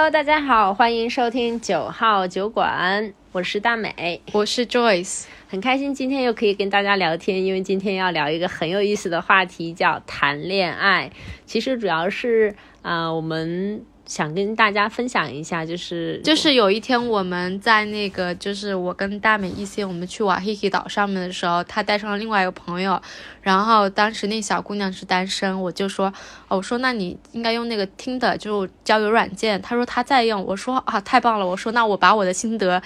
[0.00, 11.10] Hello，大家好，欢迎收听九号酒馆，我是大美，我是 Joyce，很开心今天又可以跟大家聊天，因为今天要聊一个很有意思的话题，叫谈恋爱。
[11.44, 13.84] 其实主要是啊，我们。
[14.06, 23.00] 想跟大家分享一下，就是就是有一天我们在那个，就是我跟大美一些我们去瓦黑黑岛上面的时候，他带上了另外一个朋友，
[23.42, 26.12] 然后当时那小姑娘是单身，我就说，
[26.48, 29.60] 哦我说那你应该用那个听的，就交友软件。
[29.62, 32.82] 她说她在用，我说啊太棒了，我说那我把我的心得。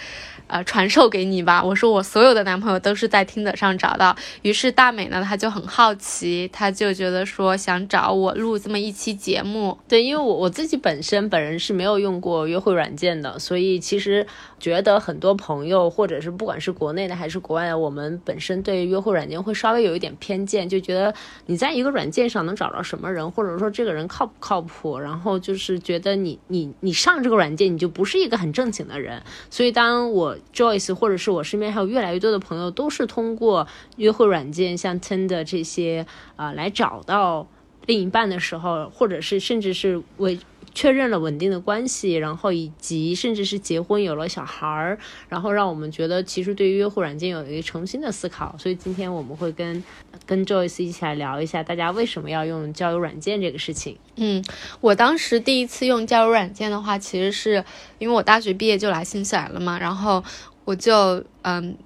[0.46, 1.64] 呃，传授给你吧。
[1.64, 4.14] 我说我所有的男朋友都是在听的上找到。
[4.42, 9.78] 于是大美呢，她就很好奇，她就觉得说想找我录这么一期节目。
[9.88, 14.26] 对，因为我我自己本身本人是没有用过约会软件的，所以其实
[14.64, 21.14] 觉得很多朋友或者是不管是国内的还是国外的，我们本身对约会软件会稍微有一点偏见，就觉得
[21.44, 29.22] 你在一个软件上能找到什么人，或者说这个人靠不靠谱，然后就是觉得你你你上这个软件你就不是一个很正经的人。
[29.50, 36.06] 所以当我 Joyce，或者是我身边还有越来越多的朋友，都是通过约会软件，像 Tinder 这些
[36.36, 37.46] 啊，来找到
[37.84, 40.38] 另一半的时候，或者是甚至是为
[40.74, 48.54] 确认了稳定的关系，然后以及甚至是结婚有了小孩儿，然后让我们觉得其实对于约会软件有一个重新的思考。
[48.58, 49.82] 所以今天我们会跟
[50.26, 53.96] 跟 Joyce 一起来聊一下，大家为什么要用交友软件这个事情。
[54.16, 54.44] 嗯，
[54.80, 57.64] 我当时第一次用交友软件的话，其实是
[57.98, 60.24] 因为我大学毕业就来新西兰了嘛，然后
[60.64, 61.76] 我就嗯。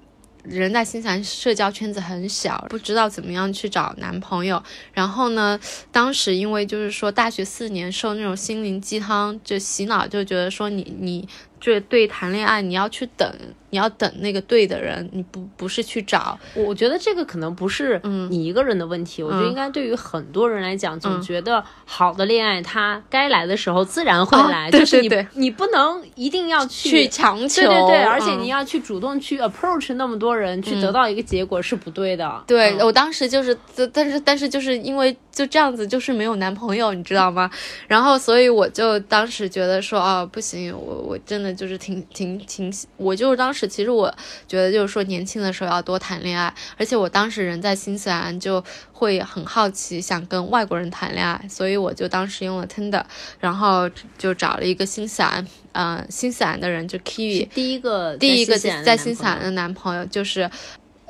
[0.49, 4.63] 人在新西兰社交圈子很小，不知道怎么样去找男朋友。
[4.93, 5.59] 然后呢，
[5.93, 11.29] 当时因为就是说大学四年受那种心灵鸡汤就洗脑，就觉得说你你。
[11.61, 13.33] 就对谈恋爱，你要去等，
[13.71, 16.39] 你要等那个对的人，你不不是去找。
[16.55, 32.43] 我觉得这个可能不是你一个人的问题，我觉得应该对于很多人来讲，总觉得好的恋爱它该来的时候自然会来，就是你你不能一定要去强求，对对对，而且你要去主动去 approach 那么多人去得到一个结果是不对的。
[32.47, 33.57] 对我当时就是，
[33.93, 37.51] 但是但是就是因为就这样子，就是没有男朋友，你知道吗？
[37.87, 41.59] 然后所以我就当时觉得说，哦，不行，我我真的。
[41.59, 44.09] 就是挺挺挺，我就是当时其实我
[44.47, 48.63] 觉得就是说年轻的时候要多谈恋爱，而且我当时人在新西兰就
[48.93, 53.03] 会很好奇想跟外国人谈恋爱，所以我就当时用了 Tinder，
[53.41, 60.49] 然后就找了一个新西兰，嗯，新西兰的人就 Kiwi，第一个第一个在新西兰的男朋友就是。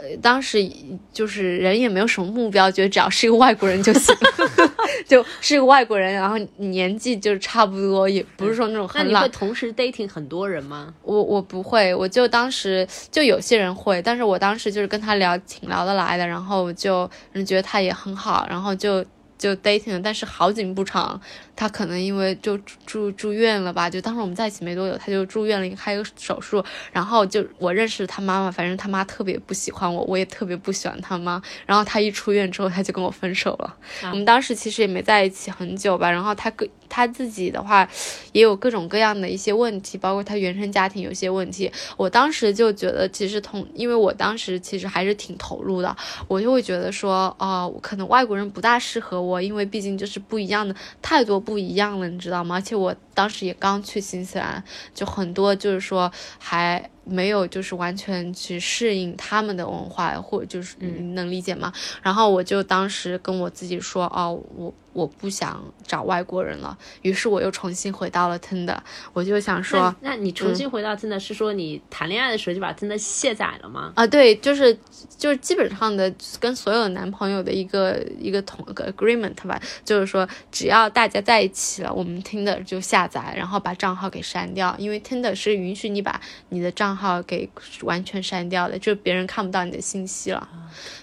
[0.00, 0.64] 呃，当时
[1.12, 4.14] 就是人也没有什么目标，觉得只要是一个外国人就行，
[5.06, 9.20] 就是一个外国人，然后年纪就差不多，也不是说那种很老。
[9.20, 10.94] 那你会同时 dating 很多人吗？
[11.02, 19.04] 我我不会，我就当时就有些人会，但是我当时就是跟他聊挺聊得来的，然后就人觉得他也很好，然后就
[19.38, 21.20] 就 dating，但是好景不长。
[21.56, 22.56] 他可能因为就
[22.86, 33.74] 住住院了吧，就当时我们在一起没多久，他就住院了，开个手术，然后就我认识他妈妈，反正他妈特别不喜欢我，我也特别不喜欢他妈，然后他一出院之后，他就跟我分手了。
[34.04, 37.88] 我们当时其实也没在一起很久吧，然后他个他自己的话
[38.30, 41.68] 也有各种各样的一些问题，包括他原生家庭有些问题。
[41.96, 45.96] 我当时就觉得，其实同因为我当时其实还是挺投入的，
[46.28, 51.38] 我就会觉得说，哦，可能外国人不大适合我，我因为毕竟就是不一样的太多。
[51.48, 52.56] 不一样了，你知道吗？
[52.56, 54.62] 而且我当时也刚去新西兰，
[54.92, 61.72] 就很多就是说还没有就是完全去适应他们的文化，或就是你能理解吗？
[62.02, 64.72] 然后我就当时跟我自己说，哦，我。
[64.94, 68.76] 我不想找外国人了，于是我又重新回到了 Tinder。
[69.12, 73.92] 我就想说，那你重新回到 Tinder 是说你谈恋爱的时候就把 Tinder 卸载了吗？
[73.94, 74.76] 啊，对，就是
[75.16, 87.48] 就是基本上的跟所有男朋友的一个一个同个 agreement 吧，就是说只要大家在一起了，我们 Tinder 就下载，然后把账号给删掉，因为 Tinder 是允许你把你的账号给
[87.82, 90.48] 完全删掉的，就别人看不到你的信息了。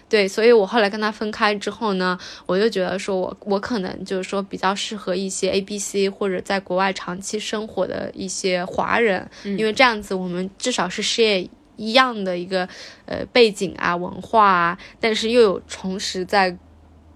[0.08, 12.70] 对，所以我后来跟他分开之后呢，我就觉得说，我我可能就是说比较适合一些 A B C 或者在国外长期生活的一些华人，因为这样子我们至少是 share 一样的一个
[13.06, 16.56] 呃背景啊文化啊，但是又有重拾在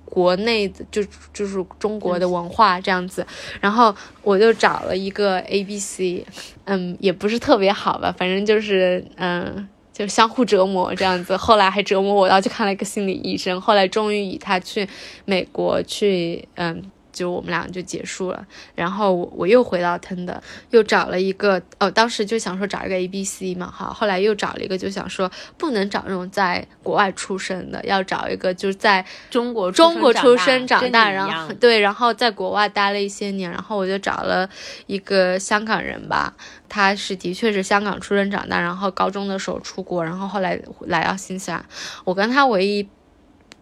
[0.09, 1.03] 国内的就
[1.33, 3.25] 就是中国的文化这样子，
[3.61, 6.25] 然后我就找了一个 A B C，
[6.65, 9.67] 嗯，也不是特别好吧，反正就是嗯。
[9.91, 14.88] 就相互折磨这样子，后来还折磨我到去看了一个心理医生，后来终于以他去
[15.25, 16.81] 美国去，嗯。
[17.19, 18.48] 就我们俩就结束了。
[18.75, 20.38] 然后我我又回到 Tender，
[20.69, 34.50] 又找了一个，哦，当时就想说找一个 A B C 嘛，哈，后来又找了一个，就想说不能找那种在国外出生的，要找一个就是在中国中国出生长长大，然后对，然后在国外待了一些年，然后我就找了
[34.86, 36.33] 一个香港人吧，
[36.69, 41.66] 他是的确是香港出生长大，然后高中的时候出国，然后后来来到新西兰，
[42.06, 42.88] 我跟他唯一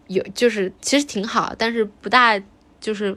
[0.06, 2.40] 有就是其实挺好，但是不大
[2.80, 3.16] 就是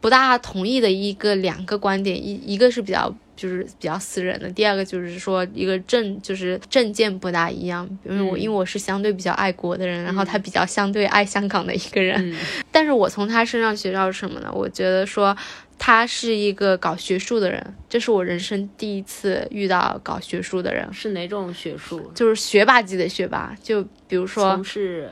[0.00, 12.34] 不大同意的一个两个观点，一一个是比较就是比较私人的，第二个就是说一个政就是政见不大一样，因为我、因为我是相对比较爱国的人，然后他比较相对爱香港的一个人，
[12.70, 14.50] 但是我从他身上学到什么呢？
[14.52, 15.36] 我觉得说
[15.78, 22.10] 他是一个搞学术的人，这是我人生第一次遇到搞学术的人，是哪种学术？
[22.14, 25.10] 就是学霸级的学霸，就比如说从事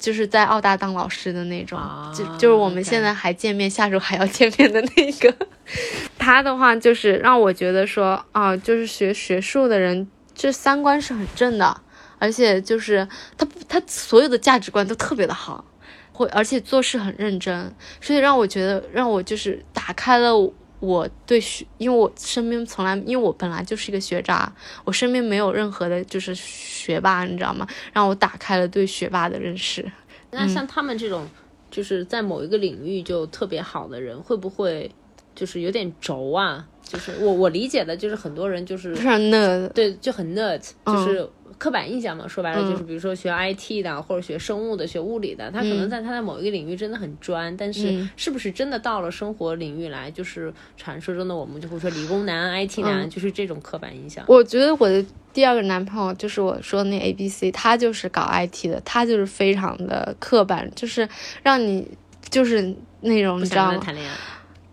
[0.00, 5.46] 就是在澳大当老师的那种，啊就就是我们现在还见面，下周还要见面的那个。
[6.18, 11.80] 他的话就是让我觉得说啊，就是学学术的人，这三观是很正的，
[12.18, 13.06] 而且就是
[13.36, 15.64] 他他所有的价值观都特别的好，
[16.12, 20.32] 会而且做事很认真，所以让我觉得让我就是打开了
[20.80, 21.08] 我。
[21.26, 24.52] 对学，因为我身边从来，因为我本来就是一个学渣，
[24.84, 27.66] 我身边没有任何的就是学霸，你知道吗？
[27.92, 29.90] 让我打开了对学霸的认识。
[30.32, 31.26] 那像他们这种，
[31.70, 34.90] 就是在某一个领域就特别好的人，会不会
[35.34, 36.66] 就是有点轴啊？
[36.82, 41.28] 就是我我理解的，就是很多人就是非常那对就很 nerd，就是
[41.60, 42.26] 刻板印象嘛。
[42.26, 54.24] 说白了嗯就是，比如说学 IT 的或者学生物的、学物理的，他可能在他的某一个领域真的很专，但是嗯是不是真的到了生活领域来，就是传说中的我们就会说理工男、IT 男，嗯就是这种刻板印象。
[54.26, 55.04] 我觉得我的
[55.34, 61.06] 第二个男朋友就是我说的那 A B C，他就是搞 IT 的，他就是非常的刻板，就是
[61.42, 61.86] 让你
[62.30, 63.78] 就是那种你知道吗？
[63.78, 64.16] 谈恋爱，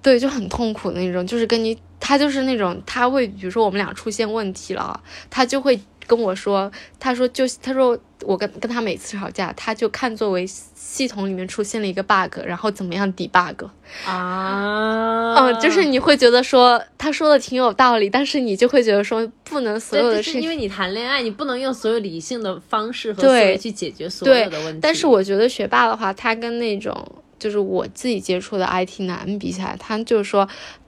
[0.02, 13.70] 对，就很痛苦的那种，就是跟你他就是那种他会，比如说我们俩出现问题了，他就会跟我说，他说就他说我跟跟他每次吵架，他就看作为系统里面出现了一个 bug，然后怎么样 debug。
[14.06, 24.80] 啊，嗯，就是你会觉得说他说的挺有道理，但是你就会觉得说不能所有，的事情就是因为你谈恋爱，你不能用所有理性的方式和思维去解决所有的问题。
[24.82, 26.96] 但是我觉得学霸的话，他跟那种
[27.38, 30.48] 就是我自己接触的 IT 男比起来，他就是说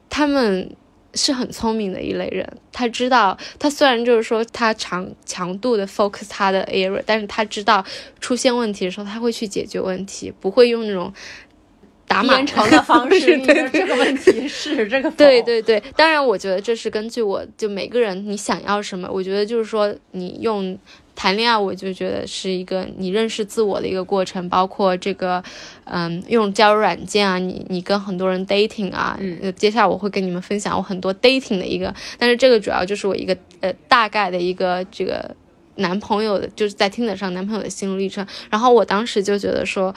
[0.09, 0.69] 他们
[1.13, 2.47] 是很聪明的一类人。
[2.71, 7.83] 他知道，他虽然就是说他强强度的 focus 他的 area，但是他知道
[8.19, 11.11] 出现问题的时候，他会去解决问题，不会用那种
[12.07, 12.35] 打马。
[12.35, 13.37] 编程的方式，
[13.71, 20.77] 这个问题是这个对对对，当然，我觉得这是根据我就每个人你想要什么，我觉得就是说你用
[21.19, 25.43] 谈恋爱，我就觉得是一个你认识自我的一个过程，包括这个，
[25.83, 35.35] 嗯，用交友软件啊，你你跟很多人 dating 啊，嗯，接下来我会跟你们分享我很多 dating 的一个，但是这个主要就是我一个呃大概的一个这个
[35.75, 39.93] 男朋友的，就是在听得上男朋友的心路历程，然后我当时就觉得说。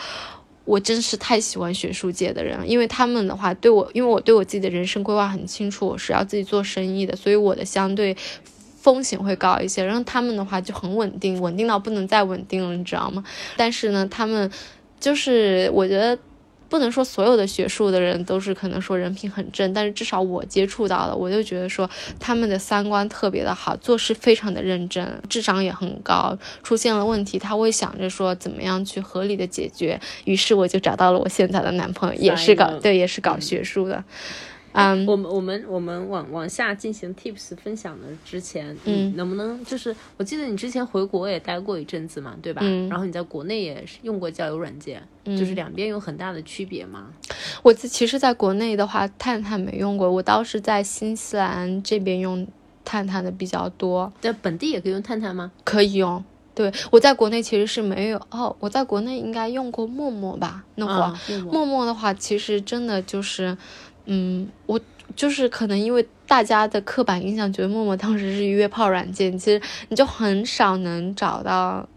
[0.64, 8.16] 我真是太喜欢学术界的人了，因为他们的话对我，因为我对我自己的人生规划很清楚，我是要自己做生意的，所以我的相对
[8.82, 9.84] 风险会高一些。
[9.84, 13.24] 然后他们的话就很稳定，稳定到不能再稳定了，你知道吗？
[13.56, 14.50] 但是呢，他们
[15.00, 16.18] 就是我觉得。
[16.72, 26.34] 不能说所有的学术的人都是可能说人品很正，但是至少我接触到的，我就觉得说他们的三观特别的好，做事非常的认真，智商也很高。
[26.62, 30.00] 出现了问题，他会想着说怎么样去合理的解决。
[30.24, 33.96] 于是我就找到了我现在的男朋友，也是搞对，也是搞学术的。
[33.96, 34.04] 嗯，
[35.06, 42.62] 我们我们我们往往下进行 tips 分享的之前，嗯能不能就是我记得你之前回国也待过一阵子嘛，对吧？
[42.64, 47.08] 嗯然后你在国内也是用过交友软件，就是两边有很大的区别吗？
[47.62, 52.46] 我自其实在国内的话，探探没用过，我倒是在新西兰这边用
[52.84, 55.52] 探探的比较多，在本地也可以用探探吗？
[55.64, 56.24] 可以用。
[56.54, 60.62] 对我在国内其实是没有哦，我在国内应该用过陌陌吧？
[60.74, 63.56] 那会儿、啊，陌陌陌陌的话，其实真的就是，
[64.06, 64.80] 嗯，我
[65.14, 71.88] 就是可能因为大家的刻板印象，觉得陌陌当时是约炮软件，其实你就很少能找到，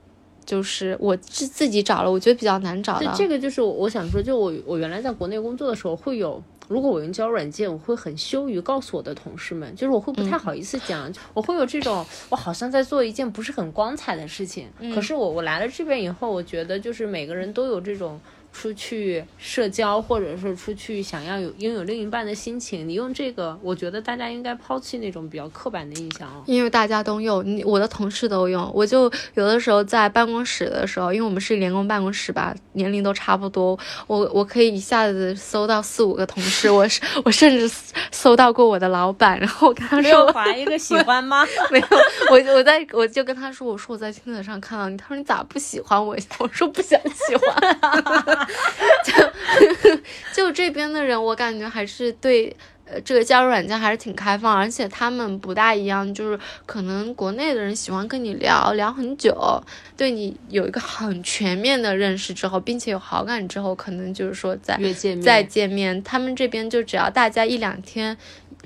[0.46, 6.42] 就是我自自己找了，我觉得比较难找这个就是我我想说，就我我原来在国内工作的时候会有。
[6.68, 14.68] 如果我用交友软件，我会很羞于告诉我的同事们，就是我会不太好意思讲，我会有这种我好像在做一件不是很光彩的事情。
[14.92, 18.20] 可是我我来了这边以后，我觉得就是每个人都有这种
[18.56, 26.42] 出去社交，或者是出去想要有拥有另一半的心情，你用这个，我觉得大家应该抛弃那种比较刻板的印象哦。
[26.46, 37.70] 因为大家都用，你我的同事都用，我就有的时候在办公室的时候，因为我们是联工办公室吧，年龄都差不多，我我可以一下子搜到四五个同事，我是我甚至
[38.10, 41.46] 搜到过我的老板，然后我跟他说，划一个喜欢吗？
[41.70, 41.88] 没有，
[42.32, 46.16] 我我在我就跟他说，我说我在听子上看到你，他说你咋不喜欢我？
[46.40, 48.45] 我说不想喜欢。
[49.04, 50.00] 就
[50.34, 59.62] 就这边的人，我感觉还是对呃这个交友软件还是挺开放，而且他们不大一样，就是可能国内的人喜欢跟你聊聊很久，
[59.98, 64.80] 对你有一个很全面的认识之后，并且有好感之后，可能就是说再
[65.24, 66.02] 再见面。
[66.04, 68.16] 他们这边就只要大家一两天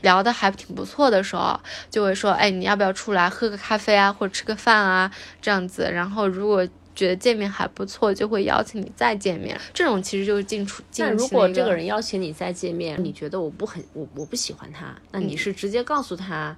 [0.02, 1.60] 聊的还挺不错的时候，
[1.90, 5.10] 就会说，哎，你要不要出来喝个咖啡啊，或者吃个饭啊，
[5.42, 5.90] 这样子。
[5.92, 6.68] 然后如果
[7.00, 9.58] 觉得见面还不错，就会邀请你再见面。
[9.74, 10.84] 这种其实就是进出。
[10.98, 16.54] 那如果这个人邀请你再见面，你觉得我不很我我不喜欢他，那你是直接告诉他，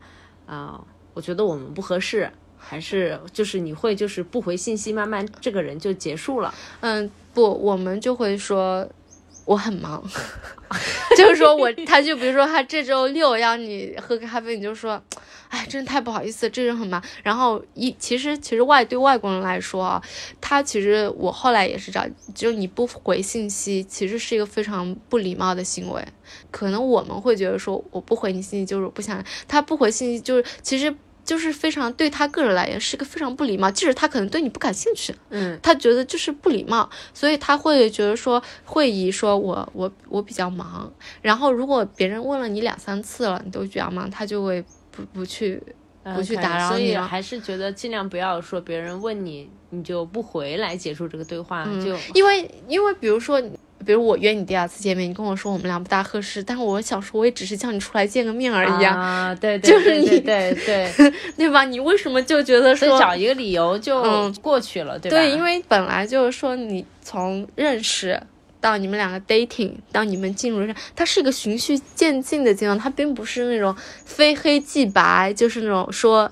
[0.48, 0.84] 啊，
[1.14, 6.52] 我觉得我们不合适，还是就是你会就是不回信息，慢慢这个人就结束了？
[6.80, 8.90] 嗯，不，我们就会说
[9.46, 10.04] 我很忙，
[11.18, 15.02] 就是说我他就比如说他这周六邀你喝咖啡，你就说。
[15.52, 17.04] 哎，真的太不好意思，这人很忙。
[17.24, 20.02] 然后一其实其实外对外国人来说啊，
[20.40, 26.02] 他其实我后来也是这样，就你不回信息，其实是一个非常不礼貌的行为。
[26.52, 40.92] 可能我们会觉得说我不回你信息就是不想他不回信息就是其实就是非常对他个人来言是个非常不礼貌，即使他可能对你不感兴趣，嗯，他觉得就是不礼貌，所以他会觉得说会以说我我我比较忙。
[41.22, 44.64] 然后如果别人问了你两三次了，你都比较忙，他就会。
[44.94, 45.58] 不不去，
[46.14, 51.64] 不去打扰你，所以还是觉得尽量不要说别人问你，你就不回来结束这个对话。
[51.64, 53.42] 就因为因为比如说，
[53.86, 59.34] 比如我约你第二次见面，你跟我说我们俩不大合适，但是我想说，我也只是叫你出来见个面而已啊。
[59.36, 61.64] 对 对，就是你对对 对吧？
[61.66, 65.18] 你为什么就觉得说找一个理由就过去了，对吧？
[65.18, 68.22] 对，因为本来就是说你从认识。
[68.62, 76.32] 到你们两个 dating，到你们进入上，它是一个循序渐进的阶段，它并不是那种非黑即白，就是那种说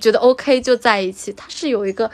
[0.00, 2.10] 觉得 OK 就在一起，它是有一个。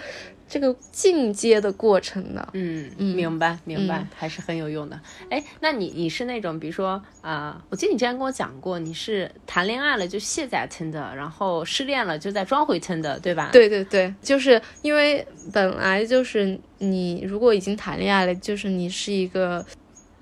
[0.49, 4.99] 这个进阶的过程的，嗯嗯，明白明白，还是很有用的。
[5.29, 13.51] 哎，那你你是那种，比如说啊，我记得你之前跟我讲过，你是谈恋爱了就卸载 Tinder，然后失恋了就再装回 Tinder，对吧？
[13.53, 19.63] 对对对，就是因为本来就是你如果已经谈恋爱了，就是你是一个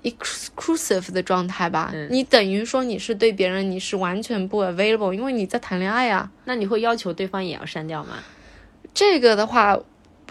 [0.03, 6.29] exclusive 的状态吧，你等于说你是对别人你是完全不 available，因为你在谈恋爱呀。
[6.43, 8.17] 那你会要求对方也要删掉吗？
[8.93, 9.79] 这个的话。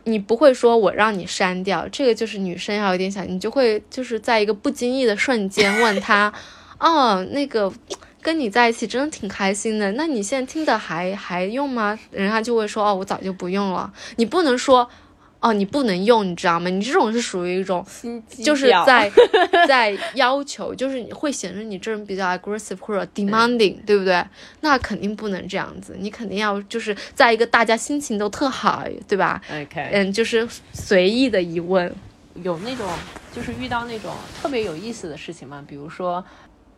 [0.07, 6.33] 你不会说我让你删掉，这个就是女生要有点想，你就会就是在一个不经意的瞬间问他，
[6.81, 7.73] 哦，那个
[8.23, 11.99] 跟你在一起真的挺开心的，那你现在听的还还用吗？
[12.11, 13.93] 人家就会说，哦，我早就不用了。
[14.17, 14.89] 你不能说。
[15.47, 16.69] 哦，你不能用，你知道吗？
[16.69, 17.87] 你这种是属于一种，
[18.43, 19.09] 就是在
[19.69, 24.25] 在要求，就是会显示你这人比较 aggressive 或者 demanding，对不对？
[24.63, 31.95] 那肯定不能这样子，你肯定要就是在一个大家心情都特好，对吧？OK，嗯，就是随意的疑问，
[32.43, 32.85] 有那种
[33.33, 34.13] 就是遇到那种
[34.43, 35.65] 特别有意思的事情吗？
[35.69, 36.25] 比如说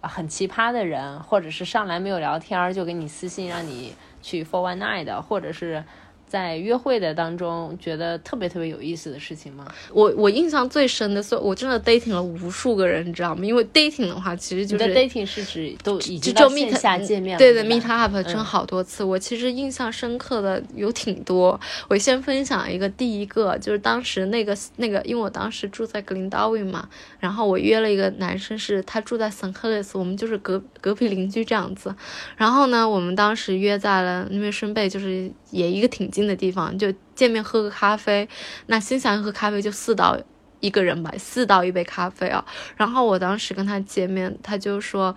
[0.03, 5.83] 很奇葩的人，或者是上来没有聊天就给你私信让你去 for one night 的，或者是。
[6.29, 9.67] 在约会的当中，觉得特别特别有意思的事情吗？
[9.93, 13.43] 我我印象最深的，所以我真的 dating 了无数个人，你知道吗？
[13.43, 19.03] 因为 dating 的话，其实就是 dating 是指都已经到线下见面了，对的，meet up 真好多次。
[19.03, 21.59] 我其实印象深刻的有挺多。
[21.89, 29.55] 我先分享一个，第一个就是当时那个那个，因为我当时住在格林道维嘛，然后我约了一个男生，是他住在 St.
[29.55, 31.95] Helens，我们就是隔隔壁邻居这样子。
[32.37, 36.11] 然后呢，我们当时约在了那边顺贝，就是也一个挺。
[36.19, 38.29] 近的地方就见面喝个咖啡，
[38.67, 40.19] 那心想喝咖啡就四到
[40.59, 42.45] 一个人吧，四到一杯咖啡啊。
[42.77, 45.15] 然后我当时跟他见面，他就说，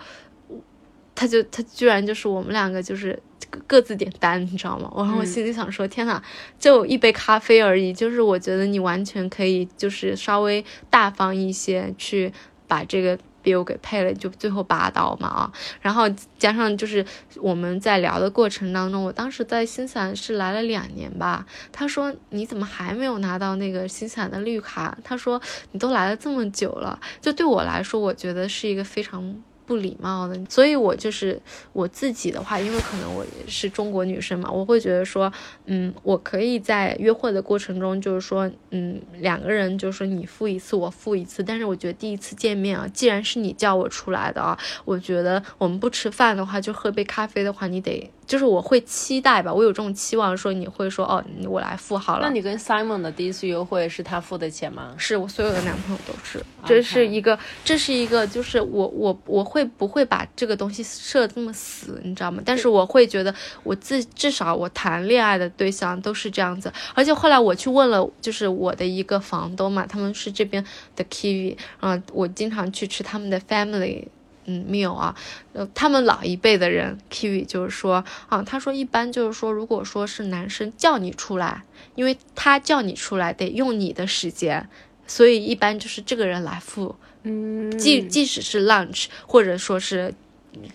[1.15, 3.19] 他就他居然就是我们两个就是
[3.65, 4.91] 各自点单，你知道吗？
[4.95, 6.21] 然后我心里想说，天呐，
[6.59, 12.31] 就一杯咖啡而已，就是我觉得你完全可以就是稍微大方一些去
[12.67, 13.17] 把这个。
[13.43, 17.05] Bill 给配了，就最后八刀嘛啊，然后加上就是
[17.37, 21.45] 我们在聊的过程当中，我当时在新西兰是来了两年吧。
[21.71, 24.97] 他说你怎么还没有拿到那个新西兰的绿卡？
[25.03, 30.39] 他说你都来了这么久了，就对我来说，我觉得是一个非常不礼貌的。
[30.49, 31.39] 所以我就是
[31.73, 35.31] 我自己的话，因为可能我也是中国女生嘛，我会觉得说，
[35.65, 41.43] 嗯，我可以在约会的过程中，就是说，嗯，两个人就是说你付一次，我付一次。
[41.43, 48.09] 但是我觉得第一次见面啊，既然是你叫我出来的啊，我觉得我们不吃饭的话，就喝杯咖啡的话，你得。
[48.31, 52.25] 就是我会期待吧，我有这种期望，说你会说哦，我来付好了。
[52.25, 54.95] 那你跟 Simon 的第一次约会是他付的钱吗？
[54.95, 62.41] 是我所有的男朋友都是，这是一个，这是一个，就是我我我会不会把这个东西设这么死，你知道吗？
[62.45, 74.05] 但是我会觉得我自至少我谈恋爱的对象都是这样子，而且后来我去问了，就是我的一个房东嘛，他们是这边的 Kiwi，啊，我经常去吃他们的 Family。
[74.45, 75.15] 嗯，没有啊，
[75.53, 81.63] 呃，他们老一辈的人，Kiwi 就是说啊，他说一般就是说，如果说是男生叫你出来，
[81.95, 84.67] 因为他叫你出来得用你的时间，
[85.05, 90.13] 所以一般就是这个人来付，嗯，即即使是 lunch 或者说是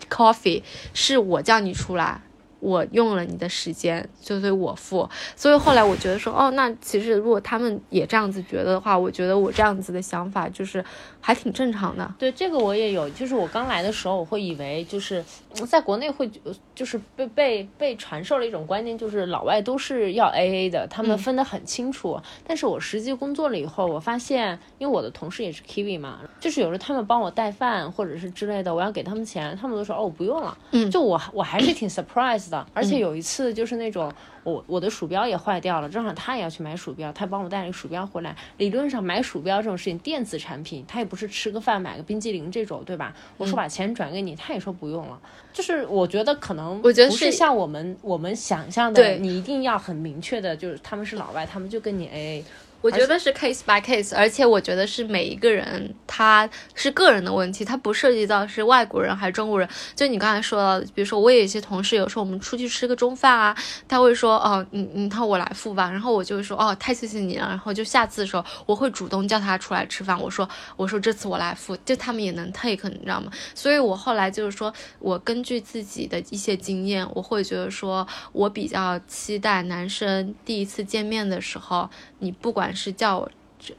[0.09, 0.63] coffee，
[0.95, 2.23] 是我叫你出来。
[2.67, 10.85] 我用了你的时间，就对我付，所以后来我觉得说，哦，那其实如果他们也这样子觉得的话，我觉得我这样子的想法就是
[11.21, 12.13] 还挺正常的。
[12.19, 15.25] 对，这个我也有，就是我刚来的时候，我会以为就是
[15.69, 16.29] 在国内会
[16.75, 22.21] 就是被被被传授了一种观念，就是老外都是要 A A 的，他们分得很清楚。
[22.45, 30.59] 但是我实际工作了以后，我发现，因为我的同事也是 Kiwi 嘛，就是有时候他们帮我带饭或者是之类的，我要给他们钱，他们都说哦不用了。
[30.73, 32.56] 嗯，就我我还是挺 surprise 的。
[32.73, 34.13] 而且有一次就是那种
[34.45, 38.37] 我我的鼠标也坏掉了，正好他也要去买鼠标，他帮我带了个鼠标回来。
[38.59, 43.15] 理论上买鼠标这种事情，电子产品他也不是吃个饭买个冰激凌这种，对吧？
[43.37, 45.19] 我说把钱转给你，他也说不用了。
[45.53, 52.43] 就是我觉得可能我觉得不是像我们我们想象的，你一定要很明确的，就是他们是老外，他们就跟你 AA。
[52.87, 59.69] 我觉得是 case by case，而且我觉得是每一个人他是个人的问题，他不涉及到是外国人还是中国人。
[59.97, 63.57] 就你刚才说到的，比如说我有一些同事，有时候我们出去吃个中饭啊，
[63.89, 73.33] 他会说哦，你你看我来付吧，然后我就会说哦，太谢谢你了，然后就下次的时候我会主动叫他出来吃饭，我说我说这次我来付，就他们也能 take，你知道吗？
[73.53, 82.67] 所以我后来就是说我根据自己的一些经验，我会觉得说我比较期待男生第一次见面的时候，你不管。
[82.77, 83.31] 是叫我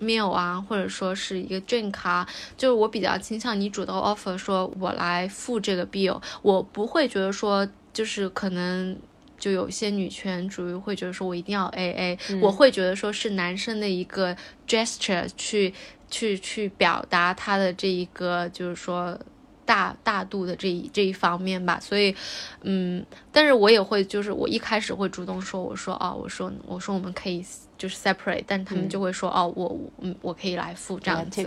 [0.01, 2.27] meal 啊，或者说是一个 drink 啊，
[2.57, 8.97] 就是我比较倾向你主动 offer 说我来付这个 bill，我不会觉得说就是可能
[9.37, 14.35] 就有些女权主义会觉得说我一定要 A A，我会觉得说是男生的一个
[14.67, 15.71] gesture 去
[16.09, 19.19] 去去表达他的这一个就是说
[19.63, 22.15] 大大度的这一这一方面吧，所以
[22.63, 27.45] 嗯，但是我也会就是我一开始会主动说我说啊我说我说我们可以。
[27.77, 31.41] 就是 separate，但他们就会说哦，我我我可以来付这样子。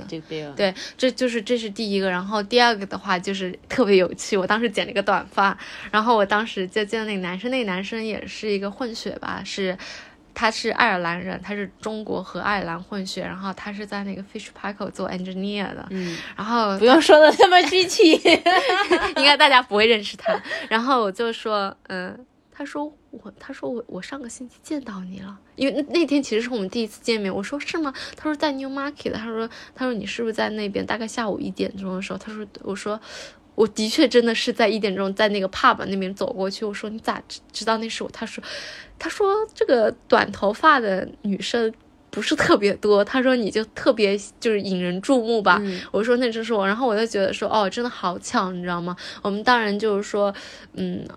[0.57, 4.37] 对，这就是这是第一个，然后第二个的话就是特别有趣。
[4.37, 5.57] 我当时剪了一个短发，
[5.91, 9.77] 然后我当时就见那个男生，那个男生也是一个混血吧，是
[10.33, 15.87] 他是爱尔兰人，他是中国和爱尔兰混血，然后他是在那个 Fish Park 做 engineer 的。
[15.91, 18.13] 嗯，然后不用说的那么具体，
[19.17, 20.41] 应该大家不会认识他。
[20.69, 22.27] 然后我就说，嗯。
[22.61, 27.35] 他说我，他说我，我上个星期见到你了，因为那天其实是我们第一次见面。
[27.35, 27.91] 我说是吗？
[28.15, 29.15] 他说在 New Market。
[29.15, 30.85] 他说，他说你是不是在那边？
[30.85, 33.01] 大概下午一点钟的时候，他说，我说
[33.55, 36.67] 我的确真的是在一点钟在那个 pub 那边走过去。
[36.67, 38.11] 我说你咋知知道那是我？
[38.11, 38.45] 他说，
[38.99, 41.73] 他说这个短头发的女生
[42.11, 43.03] 不是特别多。
[43.03, 45.59] 他说你就特别就是引人注目吧。
[45.91, 46.67] 我说那就是我。
[46.67, 48.95] 然后我就觉得说哦，真的好巧，你知道吗？
[49.23, 50.35] 我们当然就是说，
[50.75, 51.09] 嗯，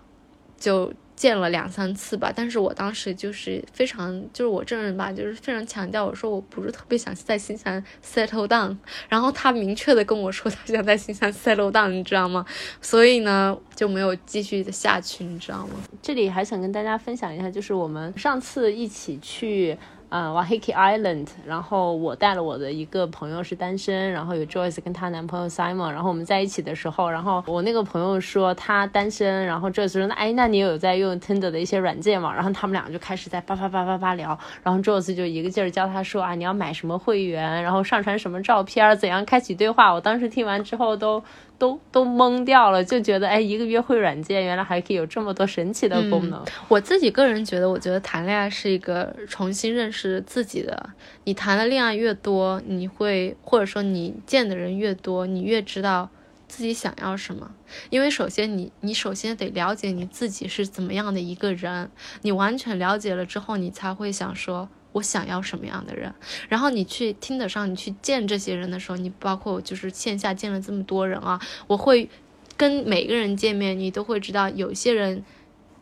[0.58, 0.90] 就。
[1.16, 8.76] 见了两三次吧，但是我当时就是非常，就是我这人吧，就是非常强调，我说我不是特别想在新西兰 settle down，
[9.08, 12.44] 然后他明确的跟我说他想在新西兰 settle down，你知道吗？
[12.80, 15.74] 所以呢就没有继续的下去，你知道吗？
[16.02, 19.78] 这里还想跟大家分享一下，就是我们上次一起去。
[20.16, 32.32] 嗯，Waiheke Island，然后我带了我的一个朋友是单身，然后有 Joyce 跟她男朋友 Simon，然后我们在一起的时候，然后我那个朋友说他单身，然后 Joyce 说那哎，那你有在用 Tinder 的一些软件吗？
[32.32, 39.92] 然后他们两个就开始在叭叭叭叭叭聊，然后 Joyce 就一个劲儿教他说啊，你要买什么会员，然后上传什么照片，怎样开启对话。
[39.92, 41.24] 我当时听完之后都。
[41.58, 46.44] 都都懵掉了，就觉得哎，一个约会软件原来还可以有这么多神奇的功能。
[46.68, 50.90] 我自己个人觉得，我觉得谈恋爱是一个重新认识自己的。
[51.24, 56.10] 你谈的恋爱越多，你会或者说你见的人越多，你越知道
[56.48, 57.50] 自己想要什么。
[57.90, 61.90] 因为首先你你首先得了解你自己是怎么样的一个人，
[62.22, 64.68] 你完全了解了之后，你才会想说。
[64.94, 66.14] 我想要什么样的人？
[66.48, 72.08] 然后你去听得上，你去见这些人的时候，你包括就是线下见了这么多人啊，我会
[72.56, 75.24] 跟每个人见面，你都会知道有些人，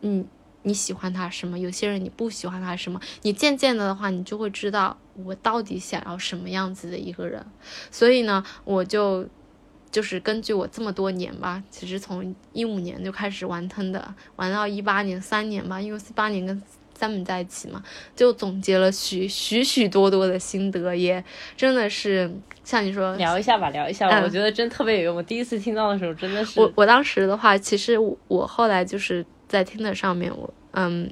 [0.01, 0.25] 嗯，
[0.63, 2.99] 你喜欢他什么，有些人你不喜欢他什么。
[3.21, 7.45] 你渐渐的的话，你就会知道我到底想要什么样子的一个人。
[7.91, 9.29] 所以呢，我就
[9.91, 16.59] 就是根据我这么多年吧，其实从一五年就开始玩腾的，玩到一八年三年吧，因为四八年跟。
[16.93, 17.83] 三们在一起嘛，
[18.15, 21.23] 就总结了许许许多多的心得，也
[21.55, 22.31] 真的是
[22.63, 25.15] 像你说聊一下吧，聊一下吧，我觉得真特别有用。
[25.15, 31.09] 我第一次听到的时候，真的是我我当时的话，其实我后来就是在听的上面，我嗯。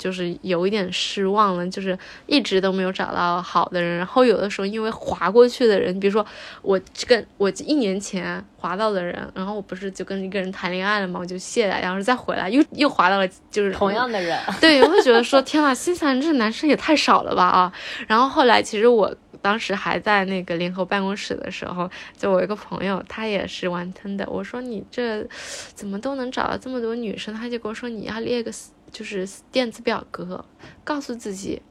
[0.00, 3.98] 就是有一点失望了，就是一直都没有找到好的人。
[3.98, 6.24] 然后有的时候因为划过去的人，比如说
[6.62, 14.38] 我跟我一年前划到的人，然后我不是就跟一个人谈恋爱了嘛，我就卸了，然后再回来又又划到了就是同样的人。
[14.58, 17.72] 对，我会觉得说天呐，新西兰这男生也太少了吧啊！
[18.08, 25.26] 然后后来其实我当时还在那个联合办公室的时候，就我一个朋友他也是玩腾的，我说你这
[25.74, 27.34] 怎么都能找到这么多女生？
[27.34, 28.50] 他就跟我说你要列个。
[28.90, 30.44] 就是电子表格，
[30.84, 31.62] 告诉自己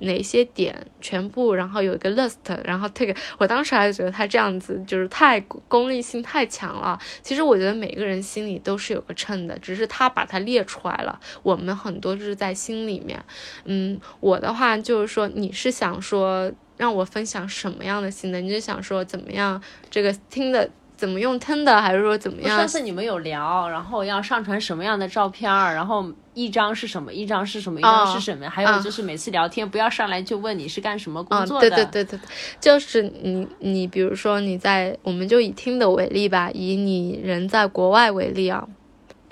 [0.00, 3.14] 哪些点全部，然后有一个 list，然后 take。
[3.38, 6.98] 我当时还是觉得他这样子就是太功利性太强了。
[7.22, 11.20] 其实我觉得每个人心里都是有个秤的，只是他把它列出来了。
[11.42, 13.22] 我们很多就是在心里面。
[13.64, 18.40] 嗯，我的话就是说，你是想说让我分享什么样的心得？
[18.40, 20.70] 你是想说怎么样这个听的？
[20.96, 22.56] 怎么用 Tinder，还是说怎么样？
[22.56, 28.48] 上次你们有聊，然后要上传什么样的照片儿，然后一张是什么，一张是什么，一张是什么？
[28.50, 31.70] 还有就是每次聊天不要上来就问你是干什么工作的。
[31.70, 32.28] 对对对对对，
[32.60, 38.66] 就是你你比如说你在，我们就以 Tinder 为例吧，以你人在国外为例啊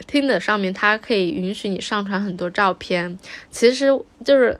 [0.07, 3.19] ，Tinder 上面它可以允许你上传很多照片，
[3.51, 3.89] 其实
[4.25, 4.59] 就是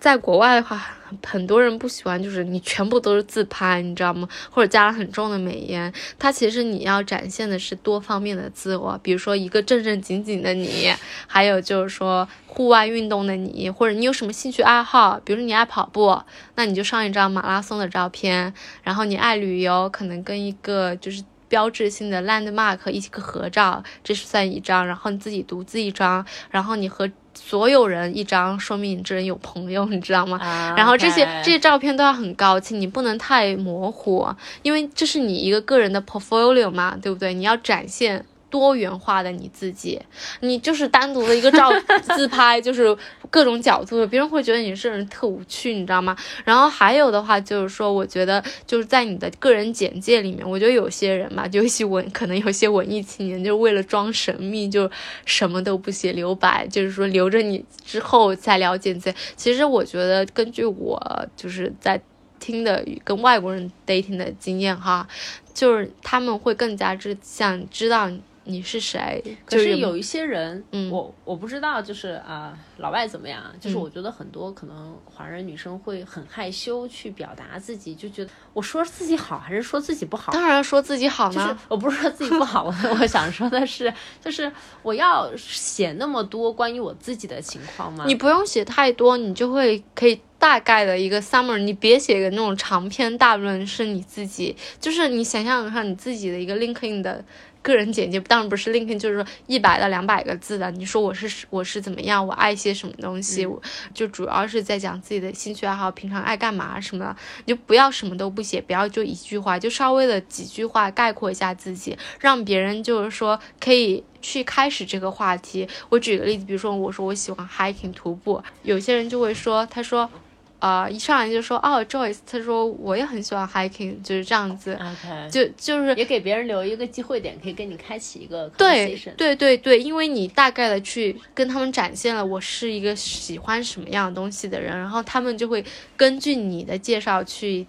[0.00, 0.94] 在国外的话。
[1.24, 4.28] 很多人不喜欢，就是你全部都是自拍，你知道吗？
[4.50, 5.90] 或者加了很重的美颜。
[6.18, 10.92] 它其实你要展现的是多方面的自我，比如说一个正正经经的你，
[11.26, 16.20] 还有就是说户外运动的你，或者你有什么兴趣爱好，比如说你爱跑步，
[16.56, 18.52] 那你就上一张马拉松的照片。
[18.82, 24.86] 然后你爱旅游，可能跟一个就是标志性的 landmark 一起个合照，这是算一张。
[24.86, 27.10] 然后你自己独自一张，然后你和。
[27.40, 30.40] 所有人一张，说明你这人有朋友， 你知道吗？
[30.76, 34.28] 然后这些这些照片都要很高清，你不能太模糊，
[34.62, 37.32] 因为这是你一个个人的 portfolio 嘛，对不对？
[37.32, 38.24] 你要展现。
[38.50, 40.00] 多元化的你自己，
[40.40, 41.70] 你就是单独的一个照
[42.16, 42.96] 自拍，就是
[43.30, 46.16] 各种角度，别人会觉得你这人特无趣，你知道吗？
[46.44, 54.90] 然后还有的话就是说，我觉得就是在你的个人简介里面，我觉得有些人嘛，就一些文，可能有些文艺青年，就是为了装神秘，就
[55.26, 59.16] 什么都不写，留白，就是说留着你之后再了解自己。
[59.36, 62.00] 其实我觉得，根据我就是在
[62.40, 65.06] 听的跟外国人 dating 的经验哈，
[65.52, 68.10] 就是他们会更加之想知道。
[68.48, 69.22] 你是谁？
[69.44, 73.42] 可是有一些人，嗯，我我不知道，就是啊，老外怎么样？
[73.60, 80.32] 就是我觉得很多可能华人女生会很害羞去表达自己，就觉得我说自己好还是说自己不好？
[80.32, 81.58] 当然说自己好呢。
[81.68, 83.92] 我不是说自己不好，我 我想说的是，
[84.24, 84.50] 就是
[84.82, 88.04] 我要写那么多关于我自己的情况吗？
[88.06, 97.22] 你不用写太多，你就会可以大概的一个 summer，你别写个那种长篇大论，是你自己，就是你想象一下你自己的一个 LinkedIn 的。
[97.68, 100.70] 个人简介当然不是 LinkedIn，就是说一百到两百个字的。
[100.72, 103.62] 你说我是我是怎么样，我爱些什么东西，我
[103.94, 107.16] 就主要是在讲自己的兴趣爱好，平常爱干嘛什么的。
[107.44, 115.68] 你就不要什么都不写，不要就一句话，就稍微的几句话概括一下自己，让别人就是说可以去开始这个话题。
[115.90, 120.10] 我举个例子，比如说我说我喜欢 hiking 徒步，有些人就会说，他说。
[120.58, 120.88] 啊！
[120.88, 124.74] 一上来就说哦，Joyce，他说我也很喜欢 hiking，就是这样子。
[124.74, 135.64] OK，就就是也给别人留一个机会点，可以跟你开启一个对对对对，因为你大概的去跟他们展现了我是一个喜欢什么样的东西的人，然后他们就会
[135.96, 137.66] 根据你的介绍去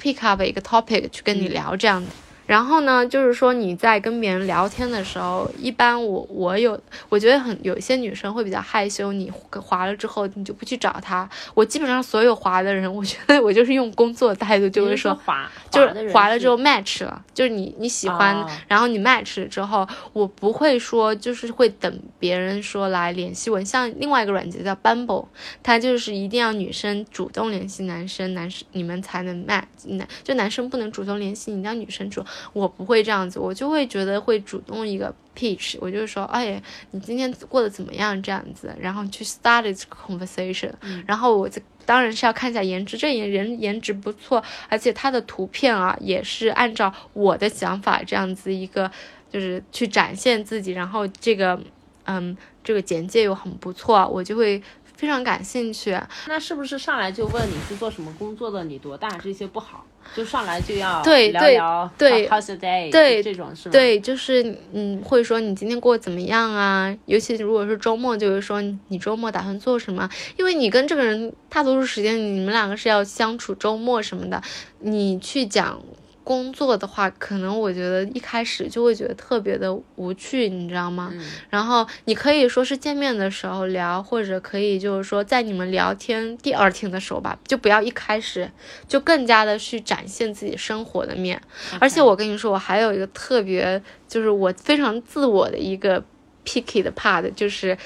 [0.00, 2.08] pick up 一个 topic 去跟你聊这样子。
[2.52, 11.26] 然后呢，就是说你在跟别人聊天的时候，一般我我有，我觉得很有一些女生会比较害羞，你划了之后你就不去找他。
[11.54, 23.64] 我基本上所有划的人，我觉得我就是用工作态度，就会说划，就是划了之后 match 了，就是你你喜欢，然后你 match 之后，我不会说就是会等别人说来联系我。
[23.64, 25.24] 像另外一个软件叫 Bumble，
[25.62, 32.22] 它就是一定要女生主动联系男生，男生你们才能 match，男就男生不能主动联系，你，让女生主。
[32.52, 38.20] 我不会这样子，我就会觉得会主动一个 pitch，我就说，哎，你今天过得怎么样？
[38.22, 40.72] 这样子，然后去 start this conversation，、
[41.06, 48.90] 然后我这当然是要看一下颜值，这人人颜值不错，而且他的图片啊也是按照我的想法这样子一个，
[49.30, 51.58] 就是去展现自己，然后这个，
[52.04, 54.62] 嗯，这个简介又很不错，我就会
[55.02, 55.98] 非常感兴趣。
[56.28, 59.84] 那是不是上来就问你是做什么工作的，你多大，这些不好，
[60.14, 66.96] 就上来就要聊对对聊对 how's the day，对这种是吗？，对，就是嗯，会说你今天过得怎么样啊？
[67.06, 70.08] 尤其如果是周末，就会说你周末打算做什么？
[70.38, 74.40] 因为你跟这个人大多数时间你们两个是要相处，周末什么的，
[74.78, 75.82] 你去讲
[76.24, 81.10] 工作的话，可能我觉得一开始就会觉得特别的无趣，你知道吗？
[81.12, 88.50] 嗯然后你可以说是见面的时候聊，或者可以就是说在你们聊天第二天的时候吧，就不要一开始
[88.86, 91.40] 就更加的去展现自己生活的面。
[91.78, 96.02] 而且我跟你说，我还有一个特别，就是我非常自我的一个
[96.44, 97.76] picky 的 part，就是。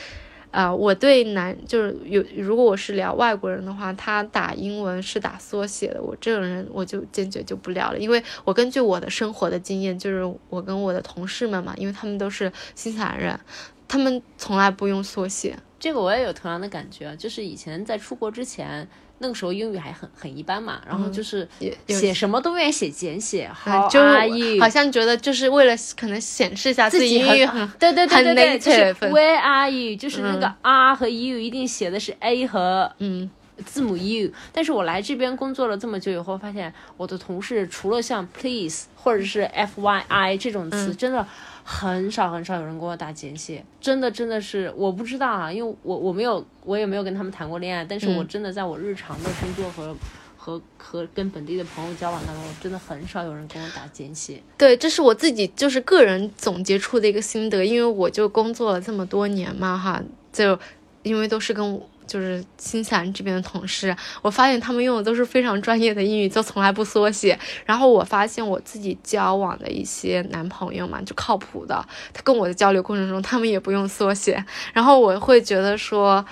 [0.57, 13.39] 啊、我对男就是有，如果我是聊外国人的话，他打英文是打缩写的，我这种人我就坚决就不聊了，因为我根据我的生活的经验，就是我跟我的同事们嘛，因为他们都是新西兰人，
[13.87, 15.55] 他们从来不用缩写。
[15.79, 21.49] 这个我也有同样的感觉，就是以前在出国之前，那个时候英语还很很一般嘛，然后就是
[21.89, 24.61] 写什么都愿意写简写嗯，How 就 are you？
[24.61, 29.97] 好像觉得就是为了可能显示一下自己英语很对对对对对，就是 Where are you？
[29.97, 33.31] 就是那个 R 和 U 一定写的是 A 和嗯
[33.65, 34.31] 字母 U。
[34.53, 41.27] 但是我来这边工作了这么久以后，发现我的同事除了像 Please 或者是 F Y I 这种词，真的
[41.69, 43.65] 很少很少有人给我打简写。
[43.81, 49.95] 真的真的是我不知道啊，因为我我没有我也没有跟他们谈过恋爱，但是我真的在我日常的工作和。
[50.39, 54.41] 和和跟本地的朋友交往当中，真的很少有人跟我打简写。
[54.57, 60.01] 对，这是我自己就是个人总结出的一个心得，因为我就工作了这么多年嘛，哈，
[60.33, 60.57] 就
[61.03, 67.39] 因为都是跟就是新西兰这边的同事，我发现他们用的都是非常专业的英语，就从来不缩写。
[67.65, 76.25] 然后我发现我自己交往的一些男朋友嘛，就靠谱的，他跟我的交流过程中，他们也不用缩写，然后我会觉得说。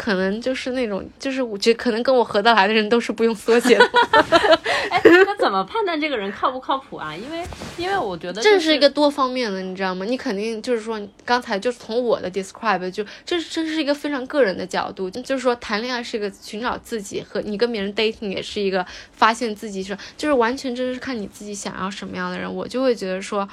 [0.00, 3.84] 可能就是那种，就是我觉得可能跟我合得来的人都是不用缩写的，
[4.88, 7.14] 哎，那怎么判断这个人靠不靠谱啊？
[7.14, 7.44] 因为
[7.76, 10.06] 因为我觉得这就是一个多方面的，你知道吗？
[10.06, 22.50] 你肯定就是说，刚才就是从我的 describe 就这这是一个非常个人的角度，就是说谈恋爱是一个寻找自己和你跟别人 dating 也是一个发现自己是，就是完全真是看你自己想要什么样的人。
[22.50, 23.46] 我就会觉得说，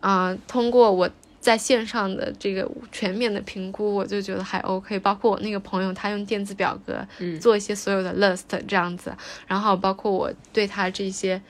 [0.00, 1.10] 啊、通过我。
[1.44, 4.98] 在线上的这个全面的评估，我就觉得还 OK。
[5.00, 9.14] 包括我那个朋友，他用电子表格嗯做一些所有的 list 这样子，
[9.46, 11.42] 然后包括我对他这些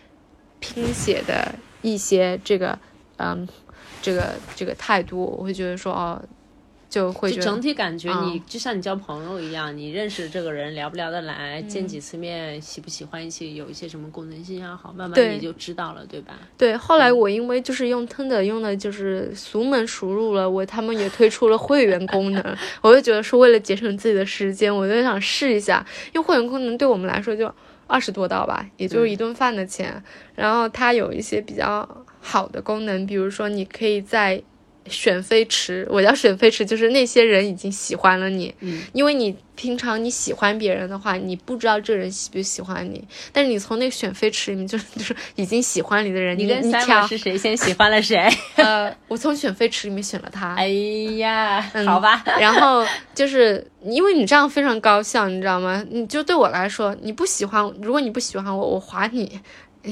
[0.58, 2.76] 拼写的一些这个
[3.18, 3.46] 嗯
[4.02, 6.20] 这个这个态度，我会觉得说哦，
[6.94, 16.34] 就会觉得就整体感觉你、嗯就像你交朋友一样，你认识这个人聊不聊得来，嗯见几次面喜不喜欢一起，有一些什么功能性啊，好，慢慢你就知道了，对吧？
[16.56, 16.76] 对。
[16.76, 27.52] 后来我因为就是用 Tinder 用的就是熟门熟路了，我他们也推出了会员功能， 我就觉得是为了节省自己的时间，我就想试一下，因为会员功能对我们来说就
[27.88, 30.00] 二十多刀吧，也就是一顿饭的钱。
[30.36, 31.88] 然后它有一些比较
[32.20, 34.40] 好的功能，比如说你可以在
[34.86, 48.28] 选妃池，我叫选妃池，就是那些人已经喜欢了你，嗯，因为你平常你喜欢别人的话，你不知道这人喜不喜欢你，但是你从那个选妃池里面就是 就是已经喜欢你的人，你你跟你挑是谁先喜欢了谁？
[48.56, 50.68] 呃，我从选妃池里面选了他， 哎
[51.16, 55.84] 呀，嗯好吧，然后就是因为你这样非常高效，你知道吗？
[55.90, 59.40] 你就对我来说，你不喜欢，如果你不喜欢我，我划你。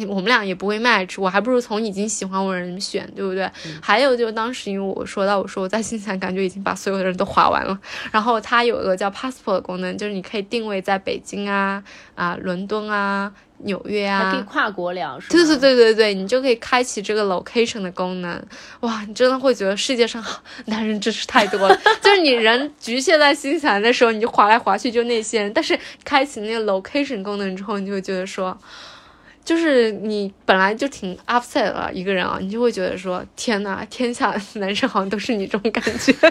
[0.09, 3.51] 我们俩也不会 match，我还不如从已经喜欢我的人选，对不对？
[3.81, 7.79] 还有就当时因为我说到我说我在新西兰感觉已经把所有的人都划完了，
[8.11, 11.83] 然后它有一个叫 passport 的功能，就是你可以定位在北京啊
[12.15, 15.19] 啊伦敦啊纽约啊，还可以跨国聊？
[15.29, 18.43] 对对对对对，你就可以开启这个 location 的功能。
[18.81, 20.25] 哇，你真的会觉得世界上
[20.65, 21.77] 男人真是太多了。
[22.01, 28.59] 就是你人局限在新西兰的时候，你就划来划去就那些人，但是开启那个 location 功能之后，你就会觉得说。
[29.45, 36.15] 就是你本来就挺 upset 了一个人啊，你就会觉得说天呐，天下男生好像都是你这种感觉。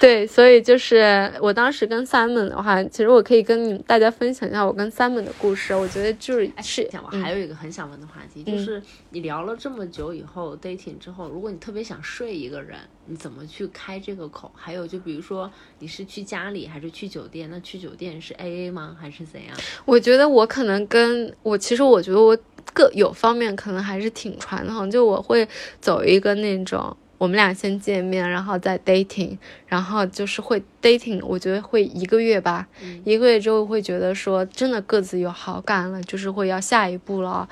[0.00, 5.74] 对，所以就是我当时跟 Simon 的话，其实我可以跟你们大家分享一下我跟 Simon 的故事。
[5.74, 12.78] 我觉得就是是，我还有一个很想问的话题，嗯就是你聊了这么久以后 dating 之后，如果你特别想睡一个人，
[13.10, 14.50] 你怎么去开这个口？
[14.54, 17.50] 还有就比如说你是去家里还是去酒店？
[17.50, 18.96] 那去酒店是 A A 吗？
[18.98, 19.56] 还是怎样？
[19.84, 22.38] 我觉得我可能跟我其实我觉得我
[22.72, 25.48] 各有方面可能还是挺传统，就我会
[25.80, 26.96] 走一个那种。
[27.18, 37.46] 我们俩先见面，然后再 dating，然后就是会 dating，我觉得会一个月吧，嗯一个月之后会觉得说真的各自有好感了，就是会要下一步了，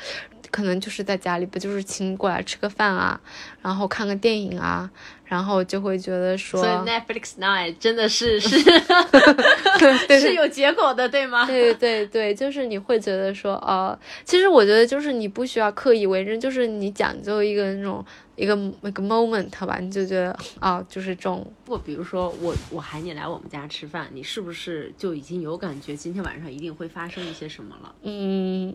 [0.51, 3.21] 可能就是在家里不就是请你过来吃个饭啊，
[3.61, 4.90] 然后看个电影啊，
[5.28, 8.56] 然后就会觉得说，所以 Netflix Nine 真的是是
[10.08, 11.46] 对是有结果的，对吗？
[11.46, 18.04] 对对对，就是你会觉得说，哦，其实我觉得就是你不需要刻意为之，就是你讲究一个那种
[18.36, 21.46] 一个一个 moment 吧，你就觉得哦，就是这种。
[21.64, 27.94] 不比如说我我喊你来我们家吃饭，你是不是就已经有感觉今天晚上一定会发生一些什么了？
[28.02, 28.74] 嗯，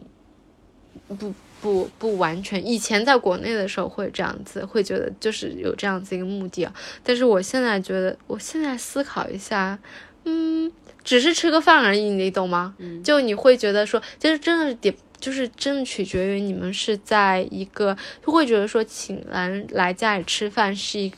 [1.08, 2.66] 不不不完全。
[2.66, 6.74] 以前在国内的时候会这样子，会觉得就是有这样子一个目的啊。
[7.04, 9.78] 但是我现在觉得，我现在思考一下，
[10.26, 10.72] 嗯，
[11.04, 12.76] 只是吃个饭而已，你懂吗？
[12.78, 14.96] 嗯就你会觉得说，就是真的点。
[15.24, 21.16] 就是真的取决于你们是在一个，就会觉得说请人来家里吃饭是一个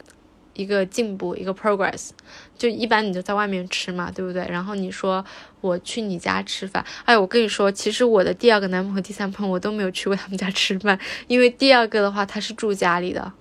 [0.54, 2.12] 一个进步，一个 progress。
[2.56, 4.46] 就一般你就在外面吃嘛，对不对？
[4.48, 5.26] 然后你说
[5.66, 13.34] 我去你家吃饭，哎，我跟你说，其实我的第二个男朋友第三朋友我都没有去过他们家吃饭，因为第二个的话他是住家里的，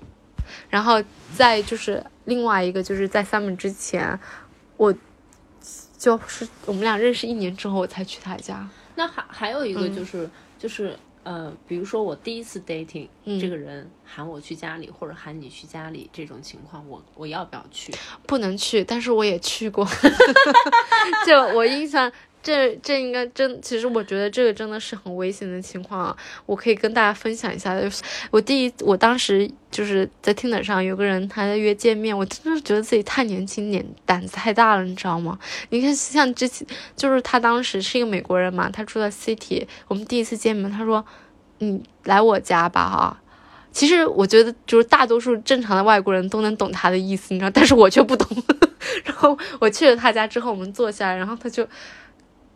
[0.71, 1.03] 然后
[1.35, 4.19] 再就是另外一个就是在 summer 之前，
[4.77, 4.95] 我
[5.99, 8.67] 就是我们俩认识一年之后我才去他家。
[8.95, 9.95] 那还还有一个嗯。
[9.95, 13.41] 就是、就是呃，比如说我第一次 dating，、嗯。
[13.41, 17.93] 这个人喊我去家里或者喊你去家里这种情况，我我要不要去？
[18.27, 19.85] 不能去，但是我也去过。
[21.27, 26.17] 就我印象，这这应该真，其实我觉得这个真的是很危险的情况啊。
[26.47, 35.37] 我可以跟大家分享一下，就是我第一，我当时就是在 Tinder 上有个人他在约见面，我真的觉得自己太年轻，脸胆子太大了，你知道吗？
[35.71, 41.05] 你看像之前，就是他当时是一个美国人嘛，他住在 City，我们第一次见面，他说
[41.59, 43.21] 你来我家吧，哈。
[43.75, 48.27] 其实我觉得，就是大多数正常的外国人都能懂他的意思，你知道，但是我却不懂。
[49.05, 51.67] 然后我去了他家之后，我们坐下来，然后他就，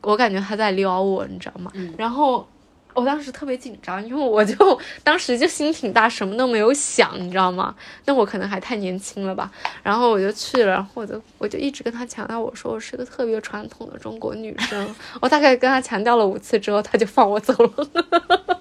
[0.00, 1.70] 我感觉他在撩我，你知道吗？
[1.74, 2.46] 嗯然后
[2.94, 4.54] 我当时特别紧张，因为我就
[5.02, 7.74] 当时就心挺大，什么都没有想，你知道吗？
[8.04, 9.50] 那我可能还太年轻了吧。
[9.82, 14.94] 然后我就去了，然后我就我就一直跟他强调，我说我是个特别传统的中国女生。
[15.20, 18.57] 我大概跟他强调了五次之后，他就放我走了。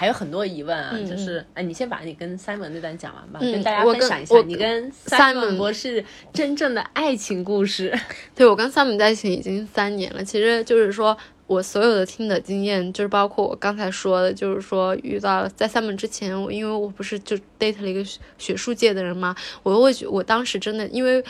[0.00, 7.94] 还有很多疑问啊，嗯就是哎，你先把你跟 Simon 那段讲完吧，嗯跟大家分享一下我你跟 Simon 博士真正的爱情故事。
[8.34, 11.14] 对我跟 Simon 在一起已经三年了，其实就是说
[11.46, 21.22] 我所有的听的经验，就是包括我刚才说的，就是说遇到在 Simon 之前，我因为我不是就 date 了一个学学术界的人嘛，我会觉我当时真的因为。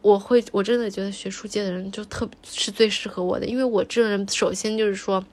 [0.00, 5.24] 我会，我真的觉得学术界的人就特别是最适合我的，因为我这个人首先就是说，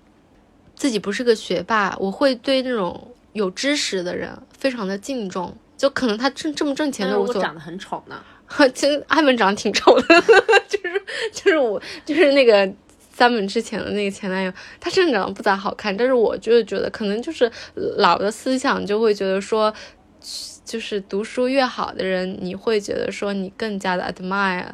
[0.75, 7.39] 自己不是个学霸，我会对那种有知识的人非常的敬重，就可能他挣这么挣钱但的无所谓。
[7.39, 8.21] 是我长得很丑呢，
[8.73, 10.21] 其实艾文长得挺丑的，
[10.67, 11.01] 就是
[11.33, 12.71] 就是我就是那个
[13.11, 17.51] 三本之前的那个前男友，他真的长得不咋好看，但是我就是觉得可能就是
[17.97, 19.73] 老的思想就会觉得说，
[20.65, 24.65] 就是读书越好的人，你会觉得说你更加的 admire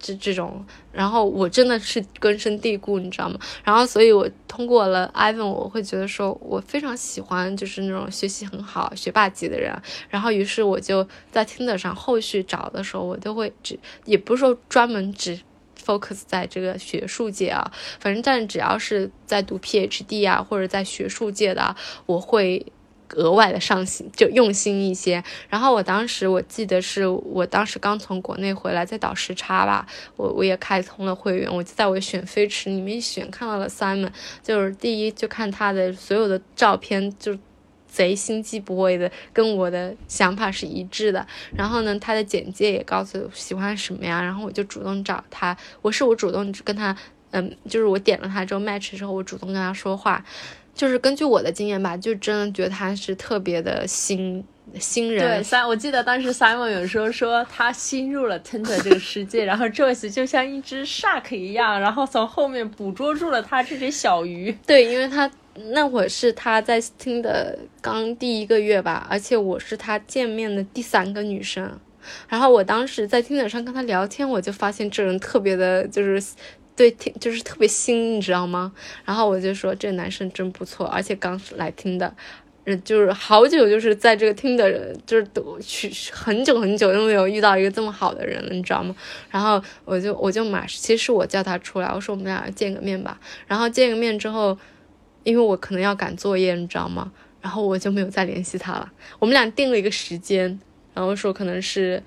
[0.00, 3.38] 这这种，然后我真的是根深蒂固，你知道吗？
[3.64, 9.74] 然后所以我通过了 Ivan，我会觉得说我非常喜欢就是那种学习很好、学霸级的人，
[10.08, 15.38] 然后于是我就在 tina 上后续找的时候，我都会只也不是说专门只
[15.84, 22.64] focus 在这个学术界啊，反正但只要是在读 PhD 啊或者在学术界的、我会。
[23.14, 25.22] 额外的上心，就用心一些。
[25.48, 34.10] 然后我当时我记得是我当时刚从国内回来，在倒时差吧，我我也开通了会员，我就在我选飞驰里面选看到了 Simon，
[34.42, 37.38] 就是第一就看他的所有的照片就。
[37.90, 41.26] 贼心机 boy 的，跟我的想法是一致的。
[41.56, 45.56] 然后呢，他的简介也告诉喜欢什么呀，然后我就主动找他。
[45.80, 46.94] 我是我主动跟他，
[47.30, 50.22] 嗯，就是我点了他之后 match 之后，我主动跟他说话。
[50.78, 54.44] 就是根据我的经验吧，就真的觉得他是特别的新
[54.78, 55.38] 新人。
[55.38, 64.56] 对，三我记得当时 Simon 有时候说他新入了 Tinder 这个世界，然后 Joyce 就像一只 shark 一样，然后从后面捕捉住了他这只小鱼。
[64.64, 65.28] 对，因为他
[65.72, 71.76] 那会儿是他在听的刚第一个月吧，而且我是他见面的第三个女生。
[72.26, 76.22] 然后我当时在听的上跟他聊天，我就发现这人特别的，就是
[76.78, 78.72] 对听就是特别新，你知道吗？
[79.04, 82.14] 然后我就说这男生真不错，而且刚来听的。
[82.70, 88.94] 嗯就是好久，就是在这个听的人，就是都去很久很久都没有遇到一个这么好的人了，你知道吗？
[89.30, 93.18] 然后我就我就马，其实我叫他出来，我说我们俩见个面吧。
[93.46, 94.56] 然后见个面之后，
[95.24, 97.10] 因为我可能要赶作业，你知道吗？
[97.40, 98.92] 然后我就没有再联系他了。
[99.18, 100.60] 我们俩定了一个时间，
[100.92, 102.02] 然后说可能是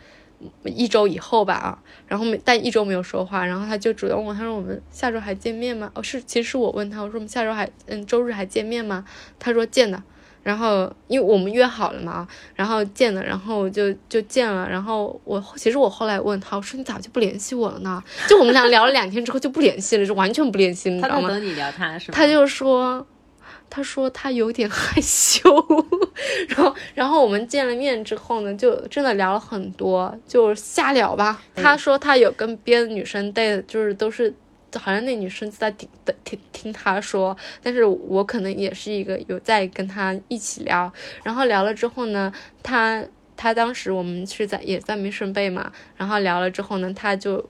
[0.63, 1.79] 一周以后吧啊。
[2.07, 5.91] 然后没但一周没有说话，然后他就主动问，他说我们下周还见面吗？
[5.95, 9.05] 哦，是，其实是我问他，我说我们下周还嗯周日还见面吗？
[9.39, 10.01] 他说见的。
[10.43, 14.67] 然后，因为我们约好了嘛，然后见的，然后就就见了。
[14.67, 18.03] 然后我其实我后来问他，我说你咋就不联系我了呢？
[18.27, 21.27] 就我们俩聊了两天之后就不联系了，就完全不联系，你知道吗？
[21.29, 22.17] 他等你聊他是吗？
[22.17, 23.05] 他就说，
[23.71, 25.49] 他说他有点害羞。
[26.49, 31.41] 然后，然后我们见了面之后呢，就真的聊了很多，就瞎聊吧。
[31.55, 34.31] 他说他有跟别的女生 date，就是都是。
[34.75, 35.89] 好像那女生在听
[36.23, 40.89] 听听他说，但是我可能也是一个有在跟他一起聊，
[41.23, 42.31] 然后聊了之后呢，
[42.63, 43.03] 他
[43.35, 47.45] 他当时我们是在也在 Mission Bay 嘛，然后聊了之后呢，他就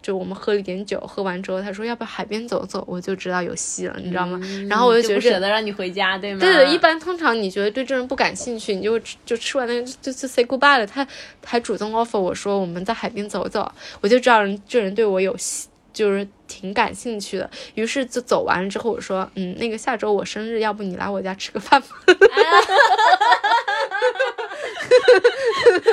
[0.00, 4.40] 就我们喝了一点酒，喝完之后他说要不要海边走走，我就知道有戏了，你知道吗？
[4.68, 6.40] 然后我就觉得舍得让你回家，对吗？
[6.40, 11.06] 对的，一般通常你觉得对这人不感兴趣，你就就吃完那个就就 say goodbye 了，他
[11.44, 13.70] 还主动 offer 我说我们在海边走走，
[14.00, 15.68] 我就知道人这人对我有戏。
[15.94, 21.88] 就是挺感兴趣的，于是就走完了之后，我说，嗯，那个下周我生日，要不你来我家吃个饭吧？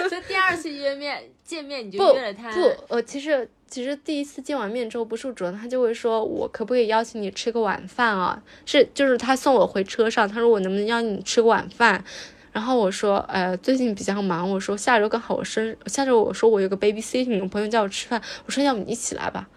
[0.10, 2.52] 所以第二次约面见面你就约了他？
[2.52, 8.42] 不，呃，其实其实第一次见完面之后，不是主动，他就会说我可不可以邀请你吃个晚饭啊？
[8.66, 12.04] 是，就是他送我回车上，他说我能不能邀你吃个晚饭？
[12.52, 19.48] 然后我说，呃，最近比较忙，我说下周刚好我生日，下周我说我有个 baby sitting，朋友叫我吃饭，我说要不你一起来吧。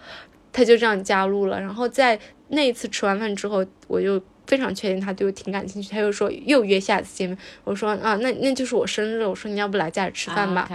[0.54, 2.16] 他就这样加入了，然后在
[2.48, 5.90] 那一次吃完饭之后，我就非常确定他对我挺感兴趣。
[5.90, 10.70] 他又说又约下次见面，我说啊，那那就是我生日，我说你要不来家里吃饭吧。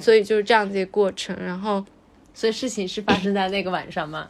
[0.00, 1.84] 所以就是这样子一个过程，然后
[2.32, 4.28] 所以事情是发生在那个晚上吗？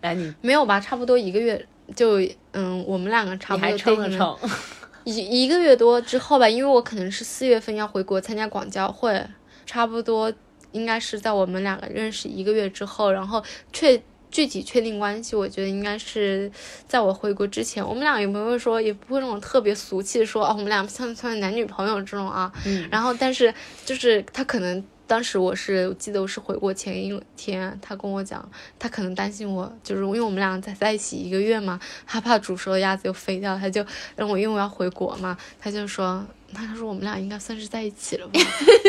[0.00, 0.80] 来，你 没有吧？
[0.80, 1.64] 差不多一个月
[1.94, 2.18] 就
[2.50, 4.36] 嗯，我们两个差不多撑了撑，
[5.04, 9.24] 一一个月多之后吧，因为我可能是四月份要回国参加广交会，
[9.64, 10.32] 差不多
[10.72, 13.40] 应该是在我们两个认识一个月之后，然后
[13.72, 14.02] 确。
[14.30, 16.50] 具体确定关系，我觉得应该是
[16.86, 17.86] 在我回国之前。
[17.86, 22.52] 我们俩也不会说，也不会那种特别俗气说哦，我们俩像像男女朋友这种啊。
[22.64, 22.88] 嗯。
[22.90, 23.52] 然后，但是
[23.84, 28.46] 就是他可能当时我是我记得我是回国前一天，他跟我讲，
[28.78, 33.84] 他可能担心我，就是因为我们俩在在一起一个月嘛，他怕煮熟的鸭子又飞掉，他就
[34.16, 36.24] 让我因为我要回国嘛，他就说。
[36.54, 38.40] 他说：“我们俩应该算是在一起了吧？”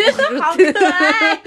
[0.41, 1.41] 好可爱。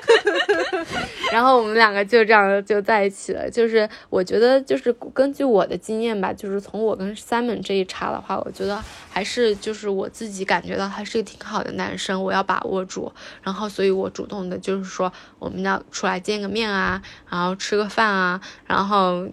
[1.32, 3.48] 然后我们两个就这样就在一起了。
[3.48, 13.12] 就是我觉得，就是根据我的经验吧，就是从我跟 Simon 这一茬的话，我觉得还是就是我自己感觉到他是个挺好的男生，我要把握住。
[13.42, 17.00] 然后，所以我主动的就是说，我们要出来见个面啊，
[17.30, 19.26] 然后吃个饭啊，然后。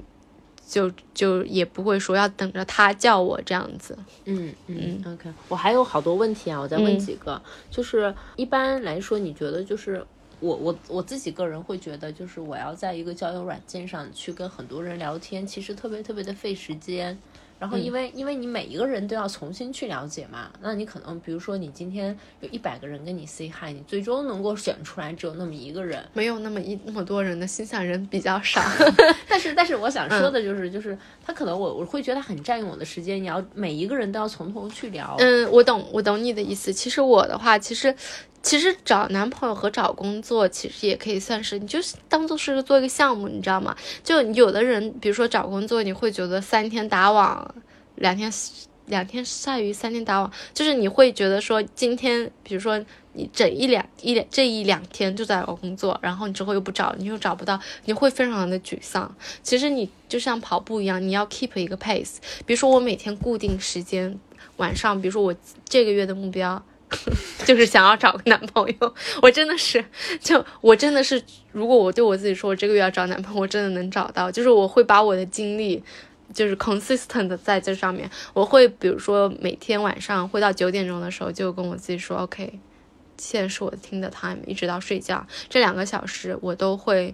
[0.67, 7.41] 就就也不会说要等着他叫我这样子，嗯嗯，OK，我还有好多问题啊，我再问几个，
[7.71, 10.05] 就是一般来说，你觉得就是
[10.41, 17.17] 我我我自己个人会觉得，就是我要在一个交友软件上去跟很多人聊天，其实特别特别的费时间。
[17.59, 28.61] 然后，因为因为你每一个人都要重新去了解嘛，那你可能比如说你今天有一百个人跟你 say hi，你最终能够选出来只有那么一个人，没有那么一那么多人的心想人比较少。
[29.27, 35.15] 但是但是我想说的就是，就是他可能我我会觉得很占用我的时间，你要每一个人都要从头去聊。
[35.17, 36.71] 嗯，我懂我懂你的意思。
[36.71, 37.95] 其实我的话，其实。
[38.43, 43.75] 其实找男朋友和找工作其实也可以算是，你就当做是做一个项目，你知道吗？
[44.03, 47.55] 就有的人，比如说找工作，你会觉得三天打网，
[47.95, 48.31] 两天
[48.85, 52.81] 两天晒鱼，三天打网，就是你会觉得说今天，比如说
[53.11, 59.13] 你整一两一两这一两天就在找工作，然后你之后又不找，你又找不到，你会非常的沮丧。
[59.43, 62.17] 其实你就像跑步一样，你要 keep 一个 pace。
[62.45, 64.17] 比如说我每天固定时间
[64.55, 65.35] 晚上，比如说我
[65.67, 66.63] 这个月的目标。
[67.45, 69.83] 就是想要找个男朋友，我真的是，
[70.21, 71.21] 就我真的是，
[71.51, 74.31] 如果我对我自己说，我这个月要找男朋友，我真的能找到。
[74.31, 75.83] 就是我会把我的精力，
[76.33, 78.09] 就是 consistent 在这上面。
[78.33, 82.59] 我会比如说每天晚上会到九点钟的时候，就跟我自己说，OK，
[83.17, 87.13] 现在是我听的 time，一直到睡觉这两个小时，我都会，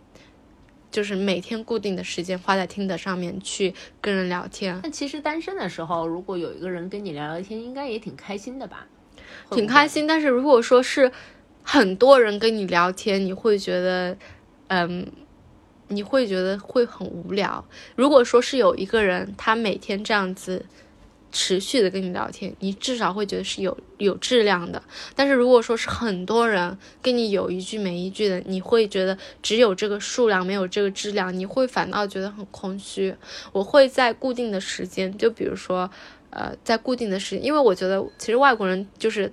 [0.91, 4.79] 就是每天固定的时间花在听的上面去跟人聊天。
[4.83, 8.87] 那其实单身的时候，如果有一个人跟你聊聊天，应该也挺开心的吧？
[9.51, 11.11] 挺开心，但是如果说是
[11.61, 14.17] 很多人跟你聊天，你会觉得，
[14.67, 15.05] 嗯，
[15.87, 17.63] 你会觉得会很无聊。
[17.95, 20.65] 如果说是有一个人，他每天这样子。
[21.35, 24.79] 持续的跟你聊天，你至少会觉得是有有质量的。
[25.15, 33.15] 但是如果说是很多人跟你有一句没一句的，你会觉得只有这个数量没有这个质量，你会反倒觉得很空虚。
[33.51, 35.89] 我会在固定的时间，就比如说，
[36.33, 39.31] 呃，在固定的时间，因为我觉得其实外国人就是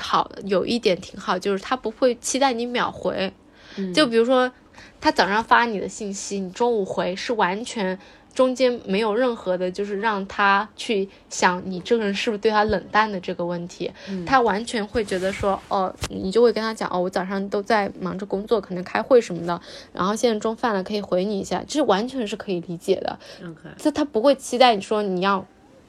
[0.00, 3.32] 好有一点挺好，就是他不会期待你秒回。
[3.94, 4.50] 就比如说
[5.00, 7.98] 他早上发你的信息，你中午回是完全。
[8.36, 13.90] 中间没有任何的，就是让他去想你这个人是不是对他冷淡的这个问题，
[14.26, 19.58] 他完全会觉得说，哦，你就会跟他讲，哦，我早上都在忙着工作，可能开会什么的，
[19.94, 23.18] 然后现在中饭了，可以回你一下，这完全是可以理解的。
[23.42, 25.46] OK，这他不会期待你说你要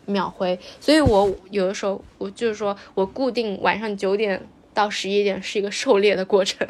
[0.08, 4.42] 秒回，所以我有的时候我就是说我固定晚上九点
[4.74, 6.68] 到十一点是一个狩猎的过程，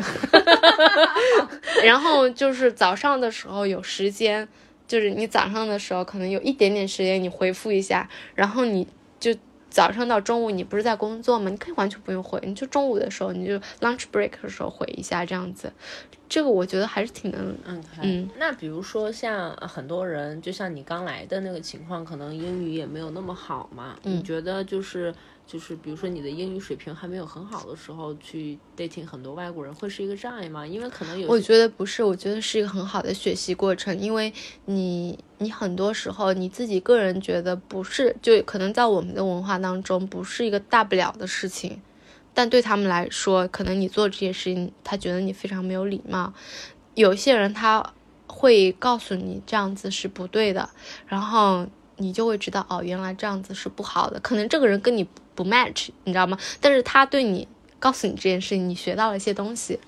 [1.86, 4.46] 然后就是早上的时候有时间。
[4.88, 8.90] 就是你早上的时候可能有一点点时间，你回复一下，然后你就
[9.78, 11.52] 早上到中午你不是在工作吗？
[11.52, 15.72] 你可以完全不用回，你就中午的时候你就 lunch break 的时候回一下这样子，
[16.28, 18.28] 这个我觉得还是挺能嗯嗯。
[18.40, 25.14] 那比如说像很多人，就像你刚来的那个情况，可能英语也没有那么好嘛，你觉得就是。
[25.48, 30.68] 就是比如说你的英语水平还没有很好的时候去 dating 很多外国人会是一个障碍吗？
[30.68, 34.34] 因为可能有，我觉得不是，我觉得是一个很好的学习过程，因为
[34.66, 41.82] 你你很多时候你自己个人觉得不是，就可能在我们的文化当中不是一个大不了的事情，
[42.34, 46.34] 但对他们来说，可能你做这些事情，他觉得你非常没有礼貌。
[46.94, 47.94] 有些人他
[48.28, 50.70] 会告诉你这样子是不对的，
[51.08, 55.08] 然后你就会知道哦，原来这样子是不好的，可能这个人跟你。
[55.38, 56.38] 不 match，你知道吗？
[56.60, 57.48] 但是他对你
[57.80, 59.80] 告诉你这件事情，你学到了一些东西。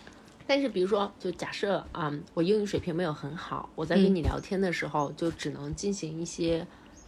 [0.45, 6.65] 但是比如说，就假设啊，我英语水平没有很好，我在跟你聊天的时候，就只能进行一些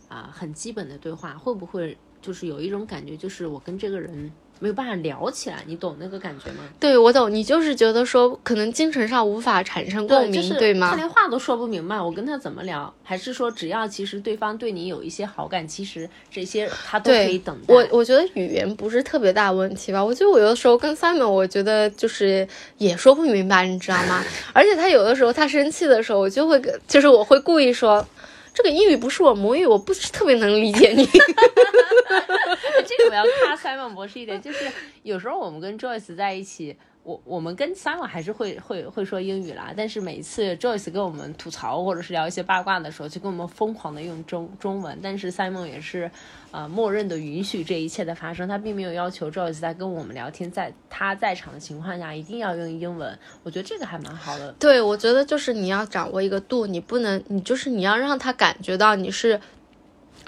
[0.07, 4.31] 啊很基本的对话，会不会就是有一种感觉，就是我跟这个人。
[4.61, 6.59] 没有办法聊起来，你懂那个感觉吗？
[6.79, 7.33] 对，我懂。
[7.33, 10.91] 你就是觉得说，可能精神上无法产生共鸣，对吗？
[10.91, 12.93] 他连话都说不明白，我跟他怎么聊？
[13.03, 17.73] 还是说，只要其实对方对你有一些好感，其实这些他都可以等待。
[17.73, 20.05] 我我觉得语言不是特别大问题吧？
[20.05, 22.47] 我觉得我有的时候跟 Simon，我觉得就是
[22.77, 24.23] 也说不明白，你知道吗？
[24.53, 28.05] 而且他有的时候他生气的时候，我就会跟就是我会故意说。
[28.53, 31.05] 这个英语不是我母语，我不是特别能理解你。
[32.85, 34.69] 这个我要夸 Simon 博士一点，就是
[35.03, 36.75] 有时候我们跟 Joyce 在一起。
[37.03, 44.97] 我我们跟 Simon 还是会会会说英语啦，但是每次 Joyce 跟我们吐槽或者是聊一些八卦的时候，就跟我们疯狂的用中中文。
[45.01, 46.11] 但是 Simon 也是，
[46.51, 53.17] 呃，默认的允许这一切的发生，他并没有要求 Joyce 在跟我们聊天，在他在场的情况下一定要用英文。
[53.41, 54.51] 我觉得这个还蛮好的。
[54.59, 59.41] 对，我觉得就是你要掌握一个度，你不能，你就是你要让他感觉到你是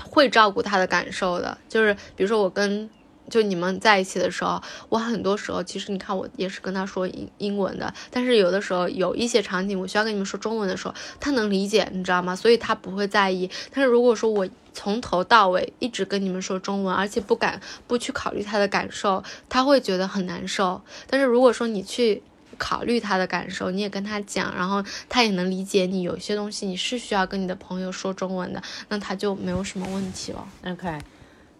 [0.09, 1.55] 会照顾他的感受的。
[1.69, 2.89] 就是比如说我跟。
[3.29, 12.35] 就你们在一起的时候，我很多时候其实你看我也是跟他说英英文的，但是有的时候有一些场景我需要跟你们说中文的时候，他能理解，你知道吗？
[12.35, 13.49] 所以他不会在意。
[13.73, 20.81] 但是如果说我从头到尾一直跟你们说中文，而且不敢不去考虑他的感受，他会觉得很难受。
[21.07, 22.21] 但是如果说你去
[22.57, 30.47] 考虑他的感受，你也跟他讲，然后他也能理解你，有些东西你是需要跟你的朋友说中文的，那他就没有什么问题了。
[30.65, 30.99] OK。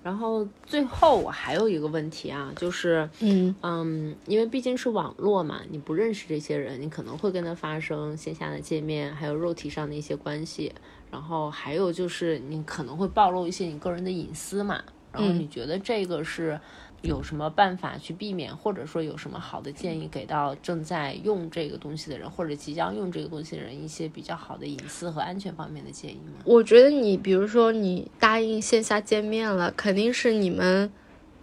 [0.04, 10.72] 然后最后我还有一个问题啊，就是，嗯嗯，因为毕竟是网络嘛，你不认识这些人，你可能会跟他发生线下的见面，还有肉体上的一些关系，
[11.10, 16.60] 然后还有就是你可能会暴露一些你个人的隐私嘛，然后你觉得这个是？
[17.04, 26.42] 有什么办法去避免，或者说有什么好的建议给到正在用这个东西的人，或者即将用这个东西的人一些比较好的隐私和安全方面的建议吗？
[26.46, 30.90] 我觉得你比如说你答应线下见面了，肯定是你们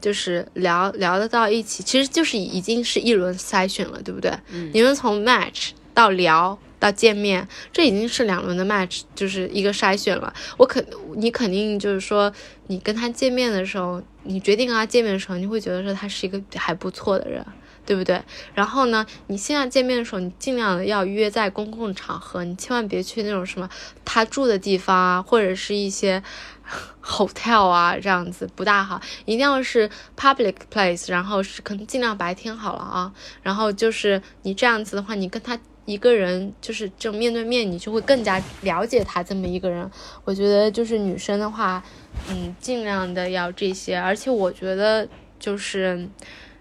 [0.01, 4.31] 就是聊聊得到一起，其实就是已经是一轮筛选了，对不对？
[4.51, 6.59] 嗯，你们从 match 到聊。
[6.81, 10.33] 到见面，这已经是两轮的 match，就是一个筛选了。
[10.57, 12.33] 我肯，你肯定就是说，
[12.69, 17.45] 你跟他见面的时候，你决定跟他见面的时候，你会觉得说他是一个还不错的人，
[17.85, 18.21] 对不对？
[18.55, 23.69] 然后呢，你现在见面的时候，你尽量的要约在公共场合，你千万别去那种什么
[24.05, 26.23] 他住的地方啊，或者是一些
[27.05, 28.99] hotel 啊，这样子不大好。
[29.27, 33.13] 一定要是 public place，然后是可能尽量白天好了啊。
[33.43, 35.59] 然后就是你这样子的话，你跟他。
[35.87, 39.91] 一个人就是这面对面，你就会更加了解他这么一个人。
[40.25, 41.83] 我觉得就是女生的话，
[42.29, 43.97] 嗯，尽量的要这些。
[43.99, 45.09] 而且我觉得
[45.39, 46.09] 就是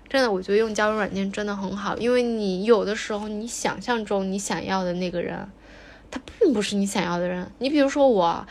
[0.10, 5.48] 真的，我觉得用交友软件真的很好，因为你有的时候你想象中你想要的那个人，
[6.10, 7.52] 他并不是你想要的人。
[7.60, 8.48] 你比如说我，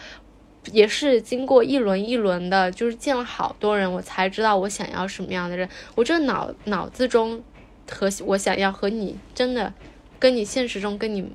[0.71, 5.69] 也是经过一轮一轮的，就是见了好多人，我才知道我想要什么样的人。
[5.97, 7.43] 我这脑脑子中
[7.91, 9.73] 和我想要和你真的
[10.19, 11.33] 跟你现实中跟你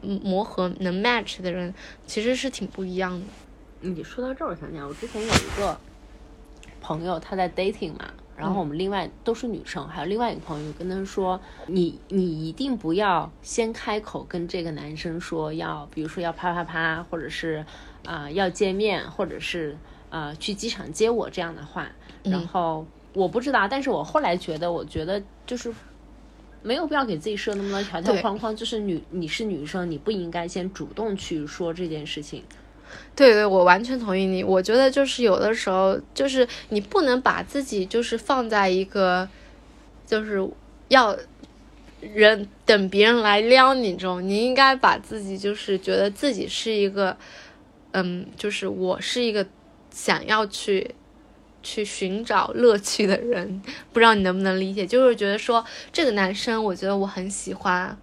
[0.00, 1.74] 磨合能 match 的人，
[2.06, 3.26] 其实是挺不一样的。
[3.80, 5.78] 你说到这儿，我想起来，我之前有一个
[6.80, 8.12] 朋友，他在 dating 嘛。
[8.34, 17.64] 然后我们另外都是女生，还有另外一个朋友跟他说：“你你一定不要先开口跟这个男生说要，比如说要啪啪啪，或者是
[18.04, 19.76] 啊要见面，或者是
[20.08, 21.86] 啊去机场接我这样的话。”
[22.24, 25.72] 然后我不知道，但是我后来觉得，我觉得就是
[26.62, 28.54] 没有必要给自己设那么多条条框框。
[28.54, 32.42] 就是女你是女生，你不应该先主动去说这件事情。
[33.16, 34.44] 对对，我完全同意你。
[34.44, 39.28] 我觉得就是有的时候，就是你不能把自己就是放在一个，
[40.06, 40.46] 就是
[40.88, 41.16] 要
[42.00, 44.26] 人等别人来撩你中。
[44.26, 47.16] 你应该把自己就是觉得自己是一个，
[47.92, 49.46] 嗯，就是我是一个
[49.90, 50.94] 想要去
[51.62, 53.62] 去寻找乐趣的人。
[53.92, 54.86] 不知道你能不能理解？
[54.86, 57.96] 就是觉得说这个男生，我觉得我很喜欢，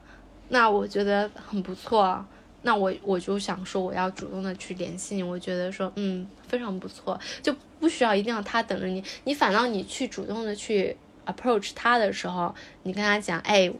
[0.49, 2.25] 那我觉得很不错。
[2.61, 5.23] 那我我就想说，我要主动的去联系你。
[5.23, 9.01] 我觉得说，嗯，非常不错，就不需要一定要他等着你。
[9.23, 10.95] 你反倒你去主动的去
[11.25, 12.53] approach 他的时候，
[12.83, 13.71] 你跟他讲，哎，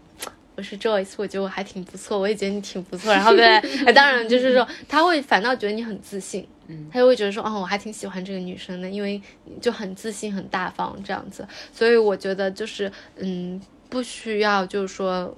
[0.56, 3.12] 我是 Joyce，我觉得我还挺不错，我也觉得你挺不错。
[3.12, 3.60] 然后对，
[3.92, 9.22] 当然就是说，他会反倒觉得你很自信，嗯，他就会觉得说，哦，我还挺喜欢这个女生的，因为
[9.60, 11.46] 就很自信、很大方这样子。
[11.74, 15.36] 所以我觉得就是，嗯，不需要就是说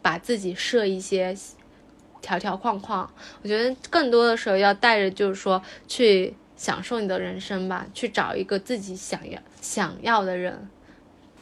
[0.00, 1.36] 把自己设一些。
[2.22, 10.68] 条条框框，我觉得更多的时候要带着，就是说去享受你的人生吧，去找一个自己想要想要的人。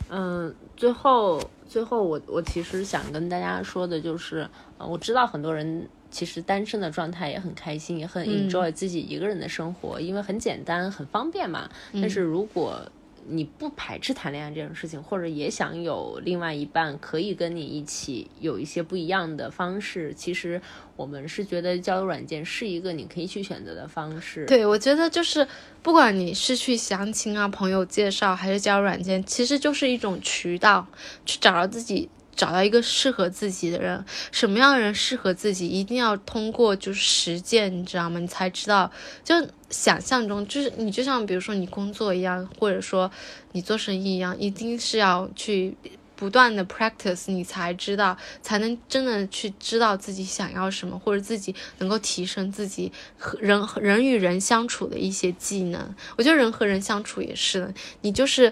[0.08, 1.38] 嗯，最后
[1.68, 4.48] 最后，我我其实想跟大家说的就是，
[4.78, 11.70] 我知道很多人其实单身的状态也很开心，也很 enjoy 自己一个人的生活，因为很简单很方便嘛。
[11.94, 12.90] 但是如果
[13.28, 20.60] 你不排斥谈恋爱这种事情，或者也想有另外一半可以跟你一起有一些不一样的方式，其实
[20.96, 24.46] 我们是觉得交友软件是一个你可以去选择的方式。
[24.46, 25.46] 对，我觉得就是
[25.82, 30.86] 不管你是去相亲啊、朋友介绍，还是交友软件，其实就是一种渠道，
[31.24, 32.08] 去找到自己。
[32.40, 38.18] 找到一个适合自己的人，什么样的人适合自己，一定要通过就是实践，你知道吗？
[38.18, 38.90] 你才知道，
[39.22, 39.34] 就
[39.68, 43.10] 想象中就是你就像比如说你工作一样，或者说
[43.52, 45.76] 你做生意一样，一定是要去
[46.16, 55.94] 不断的 practice，你才知道，才能真的去知道自己想要什么，或者自己能够提升自己和人人与人相处的一些技能。
[56.16, 58.50] 我觉得人和人相处也是的，你就是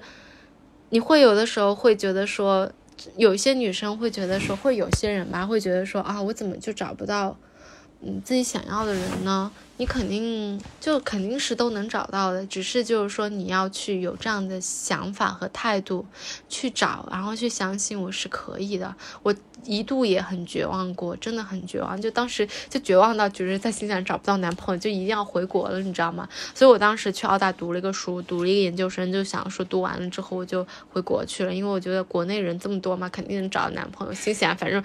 [0.91, 2.71] 你会有的时候会觉得说。
[3.17, 7.39] 有一些女生会觉得说，会有些人吧，会觉得说啊，我怎么就找不到，
[8.01, 9.51] 你，自己想要的人呢？
[9.77, 16.05] 你肯定就肯定是都能找到的，只是就是说你要去有这样的想法和态度
[16.49, 18.93] 去找，然后去相信我是可以的。
[19.23, 19.33] 我
[19.65, 26.29] 一度也很绝望过，真的很绝望，就当时就绝望到觉得在新西兰找不到男朋友，就一定要回国了，你知道吗？
[26.53, 34.13] 所以我当时去澳大读了一个书，读了一个研究生，就想说读完了之后我就回国去了，因为我觉得国内人这么多嘛，肯定能找到男朋友。
[34.13, 34.83] 新西兰反正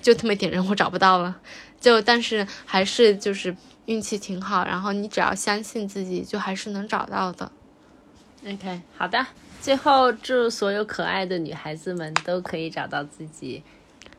[0.00, 1.36] 就这么点人，我找不到了，
[1.80, 3.56] 就但是还是就是。
[3.86, 7.52] 运气挺好，然后你只要相信自己，就还是能找到的。
[8.44, 9.24] OK，好的。
[9.60, 13.62] 最后，祝所有可爱的女孩子们都可以找到自己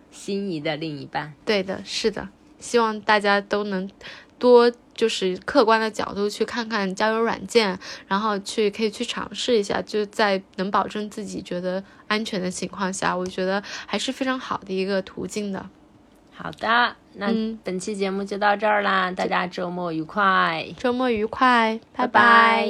[0.10, 1.34] 心仪的另一半。
[1.44, 2.30] 对的，是的。
[2.62, 3.92] 希望大家都能
[4.40, 7.78] 多就是客观的角度去看看交友软件，
[8.08, 15.70] 然后去可以去尝试一下，就在能保证自己觉得安全的情况下，我觉得还是非常好的一个途径的。
[16.34, 17.28] 好的，那
[17.64, 20.66] 本期节目就到这儿啦大家周末愉快。
[20.78, 22.68] 周末愉快拜拜。